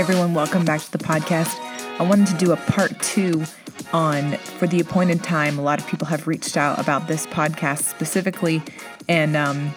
Everyone, 0.00 0.32
welcome 0.32 0.64
back 0.64 0.80
to 0.80 0.92
the 0.92 0.96
podcast. 0.96 1.54
I 2.00 2.04
wanted 2.04 2.28
to 2.28 2.34
do 2.38 2.52
a 2.52 2.56
part 2.56 2.98
two 3.02 3.44
on 3.92 4.32
For 4.38 4.66
the 4.66 4.80
Appointed 4.80 5.22
Time. 5.22 5.58
A 5.58 5.62
lot 5.62 5.78
of 5.78 5.86
people 5.86 6.06
have 6.06 6.26
reached 6.26 6.56
out 6.56 6.78
about 6.78 7.06
this 7.06 7.26
podcast 7.26 7.82
specifically 7.82 8.62
and 9.10 9.36
um, 9.36 9.74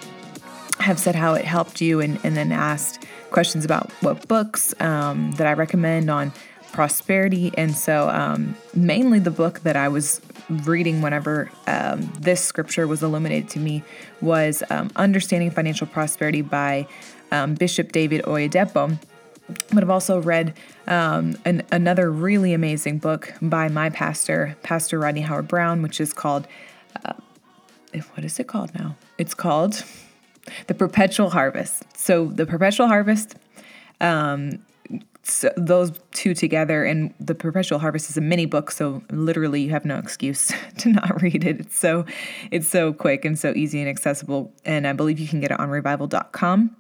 have 0.80 0.98
said 0.98 1.16
how 1.16 1.34
it 1.34 1.44
helped 1.44 1.82
you 1.82 2.00
and, 2.00 2.22
and 2.24 2.38
then 2.38 2.54
asked 2.54 3.06
questions 3.32 3.66
about 3.66 3.92
what 4.00 4.26
books 4.30 4.74
um, 4.80 5.34
that 5.34 5.46
I 5.46 5.52
recommend 5.52 6.10
on 6.10 6.32
prosperity. 6.72 7.52
And 7.58 7.76
so, 7.76 8.08
um, 8.08 8.56
mainly 8.74 9.20
the 9.20 9.30
book 9.30 9.60
that 9.64 9.76
I 9.76 9.90
was 9.90 10.22
reading 10.50 11.02
whenever 11.02 11.52
um, 11.68 12.10
this 12.18 12.42
scripture 12.42 12.88
was 12.88 13.04
illuminated 13.04 13.50
to 13.50 13.60
me 13.60 13.84
was 14.22 14.64
um, 14.70 14.90
Understanding 14.96 15.52
Financial 15.52 15.86
Prosperity 15.86 16.42
by 16.42 16.88
um, 17.34 17.56
Bishop 17.56 17.92
David 17.92 18.24
Oyedepo. 18.24 18.98
But 19.74 19.84
I've 19.84 19.90
also 19.90 20.22
read 20.22 20.54
um, 20.88 21.36
an, 21.46 21.64
another 21.72 22.12
really 22.12 22.54
amazing 22.54 23.00
book 23.00 23.34
by 23.42 23.68
my 23.70 23.90
pastor, 23.90 24.56
Pastor 24.64 25.00
Rodney 25.00 25.22
Howard-Browne, 25.22 25.82
which 25.82 26.00
is 26.02 26.14
called, 26.14 26.48
uh, 27.06 27.14
what 28.14 28.24
is 28.24 28.40
it 28.40 28.48
called 28.48 28.74
now? 28.76 28.96
It's 29.18 29.34
called 29.34 29.84
The 30.68 30.74
Perpetual 30.74 31.30
Harvest. 31.30 31.84
So, 31.98 32.26
The 32.26 32.46
Perpetual 32.46 32.88
Harvest 32.88 33.36
um, 34.02 34.60
so 35.24 35.50
those 35.56 35.94
two 36.12 36.34
together 36.34 36.84
and 36.84 37.14
the 37.20 37.34
perpetual 37.34 37.80
harvest 37.80 38.10
is 38.10 38.18
a 38.18 38.22
mini 38.22 38.46
book 38.46 38.70
so 38.70 39.02
literally 39.10 39.62
you 39.62 39.70
have 39.70 39.86
no 39.86 39.98
excuse 39.98 40.52
to 40.78 40.90
not 40.90 41.22
read 41.22 41.46
it 41.46 41.62
it's 41.62 41.78
so 41.78 42.06
it's 42.52 42.68
so 42.68 42.92
quick 42.92 43.24
and 43.24 43.40
so 43.40 43.54
easy 43.56 43.80
and 43.80 43.90
accessible 43.90 44.52
and 44.66 44.86
i 44.86 44.92
believe 44.94 45.20
you 45.20 45.28
can 45.28 45.40
get 45.40 45.52
it 45.52 45.60
on 45.60 45.70
revival.com 45.70 46.76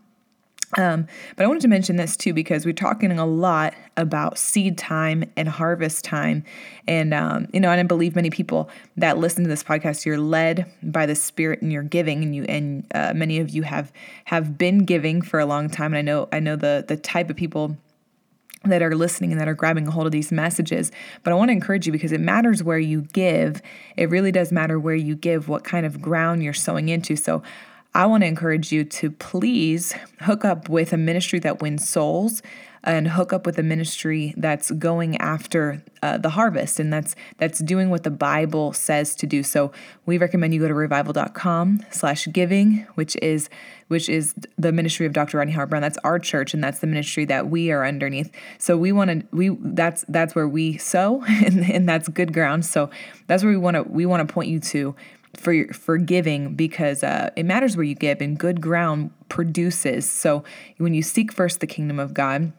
um, 0.77 1.07
but 1.35 1.43
I 1.43 1.47
wanted 1.47 1.61
to 1.61 1.67
mention 1.67 1.95
this 1.95 2.17
too 2.17 2.33
because 2.33 2.66
we're 2.66 2.73
talking 2.73 3.11
a 3.11 3.25
lot 3.25 3.73
about 3.97 4.38
seed 4.38 4.77
time 4.77 5.23
and 5.35 5.47
harvest 5.47 6.03
time, 6.03 6.43
and 6.88 7.13
um, 7.13 7.47
you 7.53 7.59
know, 7.59 7.69
I 7.69 7.81
believe 7.83 8.16
many 8.16 8.29
people 8.29 8.69
that 8.97 9.17
listen 9.17 9.44
to 9.44 9.49
this 9.49 9.63
podcast, 9.63 10.05
you're 10.05 10.17
led 10.17 10.71
by 10.81 11.05
the 11.05 11.16
Spirit 11.16 11.61
and 11.61 11.71
you're 11.71 11.83
giving, 11.83 12.23
and 12.23 12.35
you 12.35 12.44
and 12.44 12.85
uh, 12.94 13.13
many 13.16 13.39
of 13.39 13.49
you 13.49 13.63
have 13.63 13.91
have 14.25 14.57
been 14.57 14.79
giving 14.79 15.21
for 15.21 15.39
a 15.39 15.45
long 15.45 15.69
time, 15.69 15.94
and 15.94 15.97
I 15.97 16.01
know 16.01 16.29
I 16.31 16.39
know 16.39 16.55
the 16.55 16.85
the 16.88 16.97
type 16.97 17.29
of 17.29 17.35
people 17.35 17.77
that 18.66 18.81
are 18.81 18.95
listening 18.95 19.31
and 19.31 19.41
that 19.41 19.47
are 19.47 19.53
grabbing 19.53 19.88
a 19.88 19.91
hold 19.91 20.05
of 20.05 20.11
these 20.11 20.31
messages. 20.31 20.91
But 21.23 21.33
I 21.33 21.35
want 21.35 21.49
to 21.49 21.53
encourage 21.53 21.85
you 21.85 21.91
because 21.91 22.11
it 22.11 22.21
matters 22.21 22.63
where 22.63 22.79
you 22.79 23.01
give. 23.13 23.61
It 23.97 24.09
really 24.09 24.31
does 24.31 24.51
matter 24.51 24.79
where 24.79 24.95
you 24.95 25.16
give, 25.16 25.49
what 25.49 25.63
kind 25.63 25.85
of 25.85 26.01
ground 26.01 26.44
you're 26.44 26.53
sowing 26.53 26.89
into. 26.89 27.16
So 27.16 27.44
I 27.95 28.08
want 28.08 28.22
to 28.23 28.27
encourage 28.27 28.72
you 28.72 28.83
to 28.86 29.11
please 29.11 29.94
hook 30.22 30.44
up 30.44 30.67
with 30.67 30.94
a 30.94 30.97
ministry 30.97 31.38
that 31.39 31.61
wins 31.61 31.88
souls 31.88 32.41
and 32.83 33.08
hook 33.08 33.31
up 33.31 33.45
with 33.45 33.58
a 33.59 33.63
ministry 33.63 34.33
that's 34.35 34.72
going 34.72 35.16
after 35.17 35.81
uh, 36.02 36.17
the 36.17 36.31
harvest 36.31 36.80
and 36.80 36.91
that's 36.91 37.16
that's 37.38 37.59
doing 37.59 37.89
what 37.89 38.03
the 38.03 38.11
bible 38.11 38.73
says 38.73 39.16
to 39.16 39.27
do. 39.27 39.44
So 39.44 39.72
we 40.05 40.17
recommend 40.17 40.53
you 40.53 40.59
go 40.59 40.67
to 40.67 40.73
revival.com 40.73 41.85
slash 41.91 42.27
giving 42.31 42.85
which 42.95 43.16
is 43.22 43.47
which 43.88 44.09
is 44.09 44.33
the 44.57 44.72
ministry 44.72 45.05
of 45.05 45.13
dr 45.13 45.38
rodney 45.38 45.53
howard-browne 45.53 45.81
that's 45.81 46.00
our 46.00 46.19
church 46.19 46.53
and 46.53 46.63
that's 46.63 46.80
the 46.80 46.88
ministry 46.88 47.25
that 47.25 47.47
we 47.47 47.72
are 47.72 47.85
underneath. 47.85 48.31
So 48.57 48.75
we 48.75 48.91
want 48.91 49.11
to 49.11 49.35
we 49.35 49.50
that's 49.61 50.03
that's 50.09 50.35
where 50.35 50.47
we 50.47 50.78
sow 50.78 51.23
and, 51.28 51.69
and 51.69 51.88
that's 51.88 52.09
good 52.09 52.33
ground. 52.33 52.66
So 52.66 52.89
that's 53.28 53.44
where 53.44 53.52
we 53.52 53.57
want 53.57 53.75
to 53.75 53.83
we 53.83 54.05
want 54.05 54.28
to 54.28 54.33
point 54.33 54.50
you 54.50 54.59
to 54.59 54.95
for 55.35 55.67
for 55.73 55.97
giving 55.97 56.55
because 56.55 57.03
uh, 57.03 57.29
it 57.35 57.45
matters 57.45 57.75
where 57.75 57.83
you 57.83 57.95
give 57.95 58.21
and 58.21 58.37
good 58.37 58.61
ground 58.61 59.11
produces 59.29 60.09
so 60.09 60.44
when 60.77 60.94
you 60.94 61.01
seek 61.01 61.31
first 61.31 61.59
the 61.59 61.67
kingdom 61.67 61.99
of 61.99 62.13
god 62.13 62.51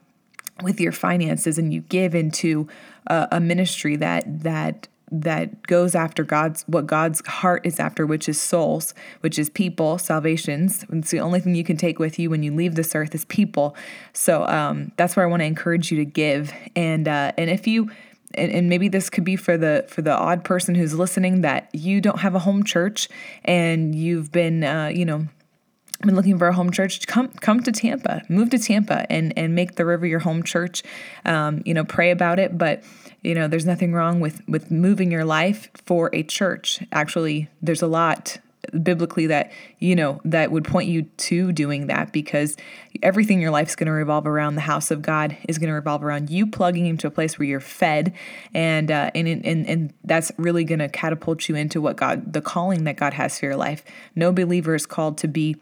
with 0.62 0.80
your 0.80 0.92
finances 0.92 1.58
and 1.58 1.72
you 1.72 1.80
give 1.82 2.14
into 2.14 2.68
a, 3.06 3.28
a 3.32 3.40
ministry 3.40 3.96
that 3.96 4.24
that 4.42 4.88
that 5.22 5.62
goes 5.62 5.94
after 5.94 6.24
God's 6.24 6.62
what 6.66 6.86
God's 6.86 7.24
heart 7.26 7.64
is 7.64 7.78
after, 7.78 8.06
which 8.06 8.28
is 8.28 8.40
souls, 8.40 8.94
which 9.20 9.38
is 9.38 9.48
people, 9.48 9.98
salvations. 9.98 10.84
It's 10.90 11.10
the 11.10 11.20
only 11.20 11.40
thing 11.40 11.54
you 11.54 11.64
can 11.64 11.76
take 11.76 11.98
with 11.98 12.18
you 12.18 12.30
when 12.30 12.42
you 12.42 12.54
leave 12.54 12.74
this 12.74 12.94
earth 12.94 13.14
is 13.14 13.24
people. 13.26 13.76
So 14.12 14.46
um, 14.46 14.92
that's 14.96 15.14
where 15.14 15.24
I 15.24 15.28
want 15.28 15.40
to 15.40 15.46
encourage 15.46 15.90
you 15.92 15.98
to 15.98 16.04
give. 16.04 16.52
And 16.74 17.06
uh, 17.06 17.32
and 17.36 17.50
if 17.50 17.66
you 17.66 17.90
and, 18.36 18.52
and 18.52 18.68
maybe 18.68 18.88
this 18.88 19.10
could 19.10 19.24
be 19.24 19.36
for 19.36 19.56
the 19.56 19.84
for 19.88 20.02
the 20.02 20.12
odd 20.12 20.44
person 20.44 20.74
who's 20.74 20.94
listening 20.94 21.42
that 21.42 21.68
you 21.72 22.00
don't 22.00 22.20
have 22.20 22.34
a 22.34 22.40
home 22.40 22.64
church 22.64 23.08
and 23.44 23.94
you've 23.94 24.32
been 24.32 24.64
uh, 24.64 24.86
you 24.86 25.04
know 25.04 25.26
been 26.04 26.16
looking 26.16 26.38
for 26.38 26.48
a 26.48 26.52
home 26.52 26.70
church, 26.70 27.06
come 27.06 27.28
come 27.28 27.62
to 27.62 27.72
Tampa, 27.72 28.22
move 28.28 28.50
to 28.50 28.58
Tampa, 28.58 29.10
and 29.10 29.32
and 29.36 29.54
make 29.54 29.76
the 29.76 29.84
river 29.84 30.06
your 30.06 30.18
home 30.18 30.42
church. 30.42 30.82
Um, 31.24 31.62
you 31.64 31.74
know, 31.74 31.84
pray 31.84 32.10
about 32.10 32.38
it, 32.38 32.56
but 32.58 32.82
you 33.22 33.34
know, 33.34 33.48
there's 33.48 33.66
nothing 33.66 33.92
wrong 33.92 34.20
with 34.20 34.46
with 34.48 34.70
moving 34.70 35.10
your 35.10 35.24
life 35.24 35.70
for 35.74 36.10
a 36.12 36.22
church. 36.22 36.82
Actually, 36.92 37.48
there's 37.62 37.82
a 37.82 37.86
lot 37.86 38.38
biblically 38.82 39.26
that 39.26 39.52
you 39.78 39.97
know 39.97 40.20
that 40.25 40.50
would 40.50 40.64
point 40.64 40.88
you 40.88 41.02
to 41.02 41.52
doing 41.52 41.86
that 41.86 42.12
because 42.12 42.56
everything 43.02 43.38
in 43.38 43.42
your 43.42 43.50
life 43.50 43.69
is 43.69 43.76
going 43.76 43.86
to 43.86 43.92
revolve 43.92 44.26
around 44.26 44.54
the 44.54 44.60
house 44.60 44.91
of 44.91 45.02
God 45.02 45.36
is 45.48 45.58
going 45.58 45.69
to 45.69 45.75
revolve 45.75 46.02
around 46.04 46.30
you 46.30 46.47
plugging 46.47 46.86
into 46.86 47.06
a 47.06 47.10
place 47.10 47.38
where 47.38 47.47
you're 47.47 47.60
fed 47.60 48.14
and 48.52 48.91
uh, 48.91 49.10
and 49.14 49.28
and 49.28 49.66
and 49.66 49.92
that's 50.04 50.32
really 50.36 50.64
going 50.64 50.78
to 50.78 50.88
catapult 50.88 51.48
you 51.48 51.54
into 51.54 51.80
what 51.80 51.97
God 51.97 52.32
the 52.32 52.41
calling 52.41 52.84
that 52.84 52.97
God 52.97 53.14
has 53.14 53.38
for 53.38 53.47
your 53.47 53.56
life. 53.56 53.84
No 54.14 54.32
believer 54.32 54.75
is 54.75 54.86
called 54.86 55.19
to 55.19 55.28
be 55.28 55.56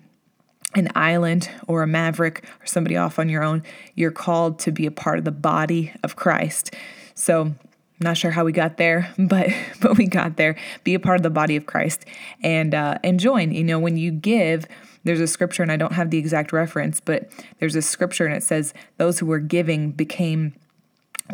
an 0.74 0.88
island 0.94 1.50
or 1.66 1.82
a 1.82 1.86
maverick 1.86 2.44
or 2.60 2.66
somebody 2.66 2.96
off 2.96 3.18
on 3.18 3.28
your 3.28 3.42
own. 3.42 3.62
You're 3.94 4.10
called 4.10 4.58
to 4.60 4.72
be 4.72 4.86
a 4.86 4.90
part 4.90 5.18
of 5.18 5.24
the 5.24 5.32
body 5.32 5.92
of 6.02 6.16
Christ. 6.16 6.74
So, 7.14 7.54
not 8.02 8.16
sure 8.16 8.30
how 8.30 8.44
we 8.44 8.52
got 8.52 8.76
there, 8.76 9.12
but 9.18 9.48
but 9.80 9.96
we 9.96 10.06
got 10.06 10.36
there. 10.36 10.56
Be 10.84 10.94
a 10.94 11.00
part 11.00 11.16
of 11.16 11.22
the 11.22 11.30
body 11.30 11.56
of 11.56 11.66
Christ 11.66 12.04
and 12.42 12.74
uh, 12.74 12.98
and 13.02 13.18
join. 13.18 13.52
You 13.52 13.64
know, 13.64 13.78
when 13.78 13.96
you 13.96 14.10
give, 14.10 14.66
there's 15.04 15.20
a 15.20 15.26
scripture, 15.26 15.62
and 15.62 15.72
I 15.72 15.76
don't 15.76 15.92
have 15.92 16.10
the 16.10 16.18
exact 16.18 16.52
reference, 16.52 17.00
but 17.00 17.30
there's 17.58 17.76
a 17.76 17.82
scripture, 17.82 18.26
and 18.26 18.34
it 18.34 18.42
says 18.42 18.74
those 18.96 19.18
who 19.18 19.26
were 19.26 19.40
giving 19.40 19.90
became 19.90 20.54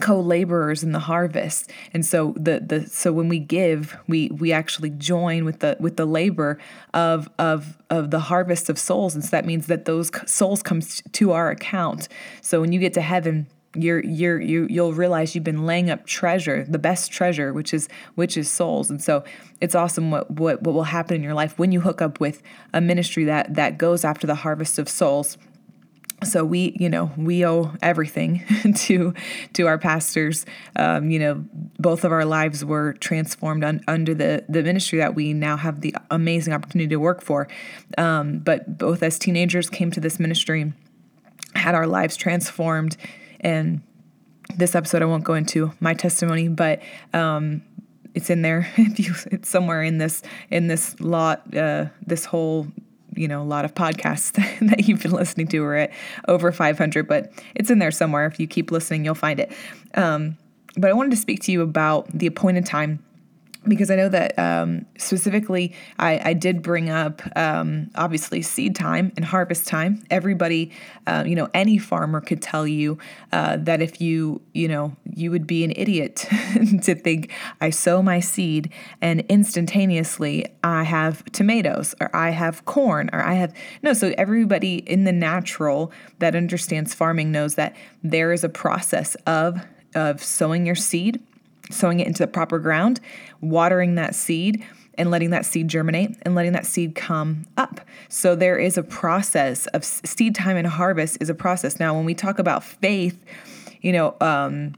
co-laborers 0.00 0.84
in 0.84 0.92
the 0.92 0.98
harvest 0.98 1.70
and 1.92 2.04
so 2.04 2.34
the 2.36 2.60
the 2.60 2.86
so 2.86 3.10
when 3.10 3.26
we 3.26 3.38
give 3.38 3.96
we 4.06 4.28
we 4.28 4.52
actually 4.52 4.90
join 4.90 5.44
with 5.44 5.60
the 5.60 5.76
with 5.80 5.96
the 5.96 6.04
labor 6.04 6.58
of 6.94 7.28
of 7.38 7.78
of 7.90 8.10
the 8.10 8.20
harvest 8.20 8.68
of 8.68 8.78
souls 8.78 9.14
and 9.14 9.24
so 9.24 9.30
that 9.30 9.44
means 9.44 9.66
that 9.66 9.86
those 9.86 10.10
souls 10.30 10.62
comes 10.62 11.02
to 11.12 11.32
our 11.32 11.50
account 11.50 12.06
so 12.42 12.60
when 12.60 12.70
you 12.70 12.78
get 12.78 12.92
to 12.92 13.00
heaven 13.00 13.46
you're 13.82 14.04
you're 14.04 14.40
you 14.40 14.66
you'll 14.68 14.92
realize 14.92 15.34
you've 15.34 15.44
been 15.44 15.66
laying 15.66 15.90
up 15.90 16.06
treasure 16.06 16.64
the 16.68 16.78
best 16.78 17.10
treasure 17.10 17.52
which 17.52 17.72
is 17.72 17.88
which 18.14 18.36
is 18.36 18.50
souls. 18.50 18.90
And 18.90 19.02
so 19.02 19.24
it's 19.60 19.74
awesome 19.74 20.10
what 20.10 20.30
what 20.30 20.62
what 20.62 20.74
will 20.74 20.84
happen 20.84 21.16
in 21.16 21.22
your 21.22 21.34
life 21.34 21.58
when 21.58 21.72
you 21.72 21.80
hook 21.80 22.02
up 22.02 22.20
with 22.20 22.42
a 22.72 22.80
ministry 22.80 23.24
that 23.24 23.54
that 23.54 23.78
goes 23.78 24.04
after 24.04 24.26
the 24.26 24.36
harvest 24.36 24.78
of 24.78 24.88
souls. 24.88 25.38
So 26.24 26.44
we 26.44 26.76
you 26.78 26.88
know 26.88 27.12
we 27.16 27.46
owe 27.46 27.72
everything 27.80 28.44
to 28.74 29.14
to 29.52 29.66
our 29.66 29.78
pastors. 29.78 30.44
Um, 30.76 31.10
you 31.10 31.18
know 31.18 31.44
both 31.78 32.04
of 32.04 32.12
our 32.12 32.24
lives 32.24 32.64
were 32.64 32.94
transformed 32.94 33.64
un, 33.64 33.80
under 33.86 34.14
the 34.14 34.44
the 34.48 34.62
ministry 34.62 34.98
that 34.98 35.14
we 35.14 35.32
now 35.32 35.56
have 35.56 35.80
the 35.80 35.94
amazing 36.10 36.52
opportunity 36.52 36.88
to 36.88 36.96
work 36.96 37.22
for. 37.22 37.48
Um, 37.96 38.40
but 38.40 38.78
both 38.78 39.02
as 39.02 39.18
teenagers 39.18 39.70
came 39.70 39.90
to 39.92 40.00
this 40.00 40.18
ministry 40.18 40.72
had 41.54 41.74
our 41.74 41.86
lives 41.86 42.16
transformed 42.16 42.96
and 43.40 43.80
this 44.56 44.74
episode 44.74 45.02
i 45.02 45.04
won't 45.04 45.24
go 45.24 45.34
into 45.34 45.72
my 45.80 45.94
testimony 45.94 46.48
but 46.48 46.80
um, 47.12 47.62
it's 48.18 48.30
in 48.30 48.42
there. 48.42 48.68
If 48.76 48.98
you 48.98 49.14
it's 49.30 49.48
somewhere 49.48 49.82
in 49.82 49.98
this 49.98 50.22
in 50.50 50.66
this 50.66 50.98
lot 51.00 51.54
uh, 51.54 51.86
this 52.06 52.24
whole 52.24 52.66
you 53.14 53.28
know 53.28 53.44
lot 53.44 53.64
of 53.64 53.74
podcasts 53.74 54.32
that 54.68 54.88
you've 54.88 55.02
been 55.02 55.12
listening 55.12 55.46
to. 55.48 55.64
Are 55.64 55.76
at 55.76 55.92
over 56.26 56.50
500 56.52 57.06
but 57.06 57.32
it's 57.54 57.70
in 57.70 57.78
there 57.78 57.90
somewhere. 57.90 58.26
If 58.26 58.40
you 58.40 58.46
keep 58.46 58.70
listening 58.70 59.04
you'll 59.04 59.14
find 59.14 59.40
it. 59.40 59.52
Um, 59.94 60.36
but 60.76 60.90
i 60.90 60.92
wanted 60.92 61.10
to 61.10 61.16
speak 61.16 61.42
to 61.42 61.50
you 61.50 61.62
about 61.62 62.06
the 62.16 62.26
appointed 62.26 62.66
time 62.66 63.02
because 63.66 63.90
I 63.90 63.96
know 63.96 64.08
that 64.08 64.38
um, 64.38 64.86
specifically 64.96 65.74
I, 65.98 66.30
I, 66.30 66.32
did 66.32 66.62
bring 66.62 66.90
up 66.90 67.22
um, 67.36 67.90
obviously 67.94 68.40
seed 68.42 68.76
time 68.76 69.12
and 69.16 69.24
harvest 69.24 69.66
time. 69.66 70.02
Everybody, 70.10 70.70
uh, 71.06 71.24
you 71.26 71.34
know, 71.34 71.48
any 71.54 71.78
farmer 71.78 72.20
could 72.20 72.40
tell 72.40 72.66
you 72.66 72.98
uh, 73.32 73.56
that 73.58 73.82
if 73.82 74.00
you, 74.00 74.40
you 74.54 74.68
know, 74.68 74.94
you 75.04 75.30
would 75.30 75.46
be 75.46 75.64
an 75.64 75.72
idiot 75.76 76.16
to 76.82 76.94
think 76.94 77.32
I 77.60 77.70
sow 77.70 78.02
my 78.02 78.20
seed 78.20 78.72
and 79.00 79.20
instantaneously 79.28 80.46
I 80.62 80.84
have 80.84 81.24
tomatoes 81.32 81.94
or 82.00 82.14
I 82.14 82.30
have 82.30 82.64
corn 82.64 83.10
or 83.12 83.22
I 83.22 83.34
have 83.34 83.52
no. 83.82 83.92
So 83.92 84.14
everybody 84.16 84.76
in 84.76 85.04
the 85.04 85.12
natural 85.12 85.92
that 86.20 86.36
understands 86.36 86.94
farming 86.94 87.32
knows 87.32 87.56
that 87.56 87.74
there 88.02 88.32
is 88.32 88.44
a 88.44 88.48
process 88.48 89.14
of 89.26 89.64
of 89.94 90.22
sowing 90.22 90.66
your 90.66 90.74
seed 90.74 91.20
sowing 91.70 92.00
it 92.00 92.06
into 92.06 92.22
the 92.22 92.26
proper 92.26 92.58
ground, 92.58 93.00
watering 93.40 93.94
that 93.96 94.14
seed, 94.14 94.64
and 94.98 95.10
letting 95.10 95.30
that 95.30 95.46
seed 95.46 95.68
germinate 95.68 96.16
and 96.22 96.34
letting 96.34 96.52
that 96.52 96.66
seed 96.66 96.94
come 96.94 97.46
up. 97.56 97.80
So 98.08 98.34
there 98.34 98.58
is 98.58 98.76
a 98.76 98.82
process 98.82 99.66
of 99.68 99.84
seed 99.84 100.34
time 100.34 100.56
and 100.56 100.66
harvest 100.66 101.18
is 101.20 101.30
a 101.30 101.34
process. 101.34 101.78
Now, 101.78 101.94
when 101.94 102.04
we 102.04 102.14
talk 102.14 102.38
about 102.38 102.64
faith, 102.64 103.24
you 103.80 103.92
know, 103.92 104.16
um, 104.20 104.74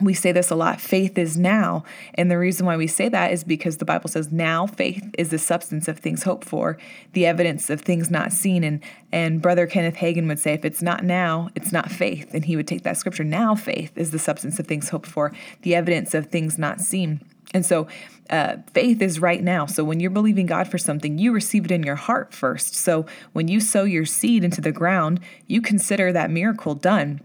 we 0.00 0.14
say 0.14 0.32
this 0.32 0.50
a 0.50 0.54
lot 0.54 0.80
faith 0.80 1.16
is 1.18 1.36
now. 1.36 1.84
And 2.14 2.30
the 2.30 2.38
reason 2.38 2.66
why 2.66 2.76
we 2.76 2.86
say 2.86 3.08
that 3.08 3.32
is 3.32 3.44
because 3.44 3.78
the 3.78 3.84
bible 3.84 4.08
says 4.08 4.32
now 4.32 4.66
faith 4.66 5.08
is 5.16 5.30
the 5.30 5.38
substance 5.38 5.88
of 5.88 5.98
things 5.98 6.24
hoped 6.24 6.44
for 6.44 6.78
the 7.12 7.26
evidence 7.26 7.70
of 7.70 7.80
things 7.80 8.10
not 8.10 8.32
seen. 8.32 8.64
And 8.64 8.82
and 9.12 9.40
brother 9.40 9.66
kenneth 9.66 9.96
hagin 9.96 10.26
would 10.28 10.38
say 10.38 10.54
if 10.54 10.64
it's 10.64 10.82
not 10.82 11.04
now 11.04 11.50
it's 11.54 11.72
not 11.72 11.90
faith. 11.90 12.34
And 12.34 12.44
he 12.44 12.56
would 12.56 12.68
take 12.68 12.82
that 12.82 12.96
scripture 12.96 13.24
now 13.24 13.54
faith 13.54 13.96
is 13.96 14.10
the 14.10 14.18
substance 14.18 14.58
of 14.58 14.66
things 14.66 14.88
hoped 14.88 15.06
for 15.06 15.32
the 15.62 15.74
evidence 15.74 16.14
of 16.14 16.26
things 16.26 16.58
not 16.58 16.80
seen. 16.80 17.20
And 17.52 17.64
so 17.64 17.86
uh, 18.30 18.56
faith 18.72 19.00
is 19.00 19.20
right 19.20 19.42
now. 19.42 19.66
So 19.66 19.84
when 19.84 20.00
you're 20.00 20.10
believing 20.10 20.46
God 20.46 20.66
for 20.66 20.78
something, 20.78 21.18
you 21.18 21.32
receive 21.32 21.66
it 21.66 21.70
in 21.70 21.84
your 21.84 21.94
heart 21.94 22.34
first. 22.34 22.74
So 22.74 23.06
when 23.32 23.48
you 23.48 23.60
sow 23.60 23.84
your 23.84 24.06
seed 24.06 24.42
into 24.42 24.60
the 24.60 24.72
ground, 24.72 25.20
you 25.46 25.62
consider 25.62 26.12
that 26.12 26.30
miracle 26.30 26.74
done 26.74 27.20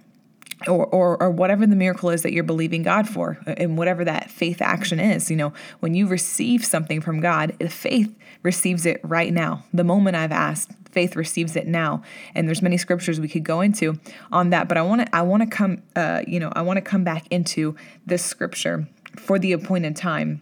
or, 0.68 0.86
or, 0.88 1.22
or 1.22 1.30
whatever 1.30 1.66
the 1.66 1.76
miracle 1.76 2.10
is 2.10 2.24
that 2.24 2.34
you're 2.34 2.44
believing 2.44 2.84
God 2.84 3.08
for, 3.08 3.40
uh, 3.48 3.54
and 3.58 3.78
whatever 3.78 4.04
that 4.04 4.30
faith 4.30 4.62
action 4.62 5.00
is. 5.00 5.32
You 5.32 5.38
know, 5.38 5.54
when 5.80 5.94
you 5.94 6.08
receive 6.08 6.66
something 6.66 7.02
from 7.02 7.22
God, 7.22 7.56
faith 7.72 8.14
receives 8.44 8.86
it 8.86 9.00
right 9.04 9.34
now. 9.34 9.64
The 9.74 9.84
moment 9.84 10.16
I've 10.16 10.32
asked, 10.32 10.72
faith 10.92 11.16
receives 11.16 11.56
it 11.56 11.68
now. 11.68 12.04
And 12.36 12.48
there's 12.48 12.62
many 12.62 12.78
scriptures 12.78 13.20
we 13.20 13.30
could 13.30 13.44
go 13.44 13.62
into 13.62 14.00
on 14.32 14.50
that, 14.50 14.68
but 14.68 14.78
I 14.78 14.82
want 14.82 15.06
to 15.06 15.16
I 15.16 15.22
want 15.22 15.44
to 15.44 15.50
come 15.50 15.84
uh, 15.96 16.24
you 16.28 16.40
know 16.40 16.52
I 16.56 16.62
want 16.62 16.78
to 16.78 16.82
come 16.82 17.04
back 17.04 17.26
into 17.30 17.76
this 18.06 18.24
scripture 18.24 18.88
for 19.16 19.40
the 19.40 19.54
appointed 19.54 19.96
time. 19.96 20.42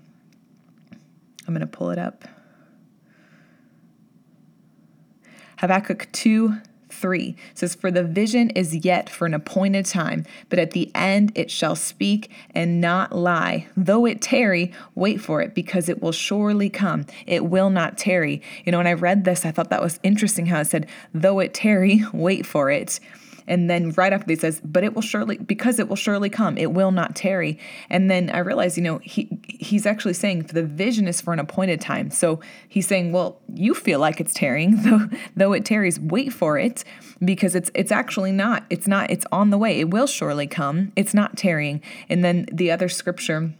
I'm 1.47 1.53
going 1.53 1.61
to 1.61 1.67
pull 1.67 1.91
it 1.91 1.99
up. 1.99 2.25
Habakkuk 5.59 6.07
2 6.11 6.57
3 6.89 7.35
says, 7.53 7.75
For 7.75 7.91
the 7.91 8.03
vision 8.03 8.49
is 8.51 8.85
yet 8.85 9.09
for 9.09 9.25
an 9.25 9.33
appointed 9.33 9.85
time, 9.85 10.25
but 10.49 10.59
at 10.59 10.71
the 10.71 10.91
end 10.95 11.31
it 11.35 11.51
shall 11.51 11.75
speak 11.75 12.31
and 12.51 12.81
not 12.81 13.15
lie. 13.15 13.67
Though 13.75 14.05
it 14.05 14.21
tarry, 14.21 14.71
wait 14.95 15.21
for 15.21 15.41
it, 15.41 15.53
because 15.53 15.89
it 15.89 16.01
will 16.01 16.11
surely 16.11 16.69
come. 16.69 17.05
It 17.25 17.45
will 17.45 17.69
not 17.69 17.97
tarry. 17.97 18.41
You 18.65 18.71
know, 18.71 18.77
when 18.79 18.87
I 18.87 18.93
read 18.93 19.23
this, 19.23 19.45
I 19.45 19.51
thought 19.51 19.69
that 19.69 19.81
was 19.81 19.99
interesting 20.03 20.47
how 20.47 20.61
it 20.61 20.65
said, 20.65 20.87
Though 21.13 21.39
it 21.39 21.53
tarry, 21.53 22.03
wait 22.13 22.45
for 22.45 22.69
it. 22.71 22.99
And 23.47 23.69
then 23.69 23.91
right 23.91 24.11
after 24.11 24.31
he 24.31 24.35
says, 24.35 24.61
but 24.63 24.83
it 24.83 24.94
will 24.94 25.01
surely, 25.01 25.38
because 25.38 25.79
it 25.79 25.88
will 25.88 25.95
surely 25.95 26.29
come, 26.29 26.57
it 26.57 26.71
will 26.73 26.91
not 26.91 27.15
tarry. 27.15 27.59
And 27.89 28.11
then 28.11 28.29
I 28.29 28.39
realize, 28.39 28.77
you 28.77 28.83
know, 28.83 28.99
he 28.99 29.29
he's 29.44 29.85
actually 29.85 30.13
saying 30.13 30.44
the 30.44 30.63
vision 30.63 31.07
is 31.07 31.21
for 31.21 31.33
an 31.33 31.39
appointed 31.39 31.81
time. 31.81 32.11
So 32.11 32.39
he's 32.67 32.88
saying, 32.88 33.11
well, 33.11 33.39
you 33.53 33.73
feel 33.73 33.99
like 33.99 34.19
it's 34.19 34.33
tarrying, 34.33 34.81
though 34.83 35.07
though 35.35 35.53
it 35.53 35.65
tarries, 35.65 35.99
wait 35.99 36.33
for 36.33 36.57
it, 36.57 36.83
because 37.23 37.55
it's 37.55 37.71
it's 37.73 37.91
actually 37.91 38.31
not. 38.31 38.65
It's 38.69 38.88
not, 38.88 39.09
it's 39.09 39.25
on 39.31 39.49
the 39.49 39.57
way. 39.57 39.79
It 39.79 39.89
will 39.89 40.07
surely 40.07 40.47
come. 40.47 40.91
It's 40.95 41.13
not 41.13 41.38
tarrying. 41.38 41.81
And 42.09 42.23
then 42.23 42.47
the 42.51 42.71
other 42.71 42.89
scripture 42.89 43.53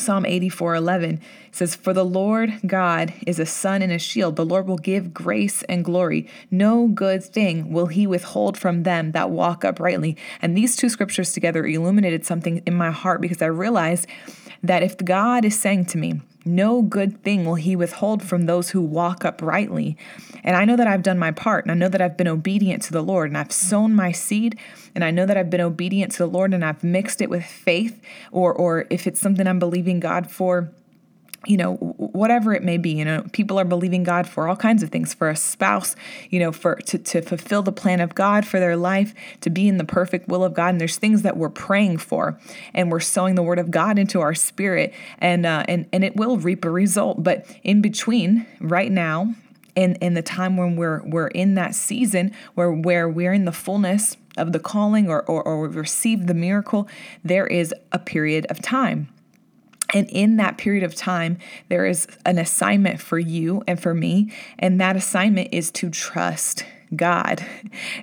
Psalm 0.00 0.24
84 0.24 0.74
11 0.74 1.20
says, 1.52 1.74
For 1.74 1.92
the 1.92 2.04
Lord 2.04 2.60
God 2.66 3.12
is 3.26 3.38
a 3.38 3.46
sun 3.46 3.82
and 3.82 3.92
a 3.92 3.98
shield. 3.98 4.36
The 4.36 4.44
Lord 4.44 4.66
will 4.66 4.78
give 4.78 5.12
grace 5.12 5.62
and 5.64 5.84
glory. 5.84 6.28
No 6.50 6.88
good 6.88 7.24
thing 7.24 7.72
will 7.72 7.86
he 7.86 8.06
withhold 8.06 8.56
from 8.56 8.82
them 8.82 9.12
that 9.12 9.30
walk 9.30 9.64
uprightly. 9.64 10.16
And 10.40 10.56
these 10.56 10.76
two 10.76 10.88
scriptures 10.88 11.32
together 11.32 11.66
illuminated 11.66 12.24
something 12.24 12.62
in 12.66 12.74
my 12.74 12.90
heart 12.90 13.20
because 13.20 13.42
I 13.42 13.46
realized 13.46 14.06
that 14.62 14.82
if 14.82 14.96
God 14.98 15.44
is 15.44 15.58
saying 15.58 15.86
to 15.86 15.98
me, 15.98 16.20
no 16.44 16.82
good 16.82 17.22
thing 17.22 17.44
will 17.44 17.56
he 17.56 17.76
withhold 17.76 18.22
from 18.22 18.46
those 18.46 18.70
who 18.70 18.80
walk 18.80 19.24
uprightly. 19.24 19.96
And 20.44 20.56
I 20.56 20.64
know 20.64 20.76
that 20.76 20.86
I've 20.86 21.02
done 21.02 21.18
my 21.18 21.30
part, 21.30 21.64
and 21.64 21.72
I 21.72 21.74
know 21.74 21.88
that 21.88 22.00
I've 22.00 22.16
been 22.16 22.28
obedient 22.28 22.82
to 22.84 22.92
the 22.92 23.02
Lord, 23.02 23.30
and 23.30 23.38
I've 23.38 23.52
sown 23.52 23.94
my 23.94 24.12
seed, 24.12 24.58
and 24.94 25.04
I 25.04 25.10
know 25.10 25.26
that 25.26 25.36
I've 25.36 25.50
been 25.50 25.60
obedient 25.60 26.12
to 26.12 26.18
the 26.18 26.26
Lord, 26.26 26.54
and 26.54 26.64
I've 26.64 26.84
mixed 26.84 27.20
it 27.20 27.30
with 27.30 27.44
faith, 27.44 28.00
or 28.32 28.52
or 28.52 28.86
if 28.90 29.06
it's 29.06 29.20
something 29.20 29.46
I'm 29.46 29.58
believing 29.58 30.00
God 30.00 30.30
for, 30.30 30.70
you 31.46 31.56
know 31.56 31.74
whatever 31.76 32.52
it 32.52 32.64
may 32.64 32.76
be 32.76 32.90
you 32.90 33.04
know 33.04 33.24
people 33.32 33.60
are 33.60 33.64
believing 33.64 34.02
god 34.02 34.28
for 34.28 34.48
all 34.48 34.56
kinds 34.56 34.82
of 34.82 34.90
things 34.90 35.14
for 35.14 35.30
a 35.30 35.36
spouse 35.36 35.94
you 36.30 36.40
know 36.40 36.50
for 36.50 36.74
to, 36.76 36.98
to 36.98 37.22
fulfill 37.22 37.62
the 37.62 37.70
plan 37.70 38.00
of 38.00 38.14
god 38.14 38.44
for 38.44 38.58
their 38.58 38.76
life 38.76 39.14
to 39.40 39.48
be 39.48 39.68
in 39.68 39.78
the 39.78 39.84
perfect 39.84 40.28
will 40.28 40.42
of 40.42 40.52
god 40.52 40.70
and 40.70 40.80
there's 40.80 40.96
things 40.96 41.22
that 41.22 41.36
we're 41.36 41.48
praying 41.48 41.96
for 41.96 42.38
and 42.74 42.90
we're 42.90 42.98
sowing 42.98 43.36
the 43.36 43.42
word 43.42 43.58
of 43.58 43.70
god 43.70 43.98
into 43.98 44.20
our 44.20 44.34
spirit 44.34 44.92
and 45.18 45.46
uh, 45.46 45.64
and 45.68 45.86
and 45.92 46.04
it 46.04 46.16
will 46.16 46.38
reap 46.38 46.64
a 46.64 46.70
result. 46.70 47.22
But 47.22 47.46
in 47.62 47.80
between 47.80 48.46
right 48.60 48.90
now 48.90 49.34
and 49.76 49.96
in 50.00 50.14
the 50.14 50.22
time 50.22 50.56
when 50.56 50.76
we're 50.76 51.02
we're 51.04 51.28
in 51.28 51.54
that 51.54 51.74
season 51.74 52.32
where 52.54 52.72
where 52.72 53.08
we're 53.08 53.32
in 53.32 53.44
the 53.44 53.52
fullness 53.52 54.16
of 54.36 54.52
the 54.52 54.60
calling 54.60 55.08
or 55.08 55.22
or, 55.22 55.42
or 55.42 55.60
we've 55.60 55.76
received 55.76 56.26
the 56.26 56.34
miracle 56.34 56.88
there 57.24 57.46
is 57.46 57.74
a 57.92 57.98
period 57.98 58.46
of 58.50 58.62
time 58.62 59.08
and 59.94 60.08
in 60.10 60.36
that 60.36 60.58
period 60.58 60.84
of 60.84 60.94
time, 60.94 61.38
there 61.68 61.86
is 61.86 62.06
an 62.26 62.38
assignment 62.38 63.00
for 63.00 63.18
you 63.18 63.62
and 63.66 63.80
for 63.80 63.94
me. 63.94 64.32
And 64.58 64.80
that 64.80 64.96
assignment 64.96 65.48
is 65.52 65.70
to 65.72 65.90
trust 65.90 66.64
God. 66.94 67.44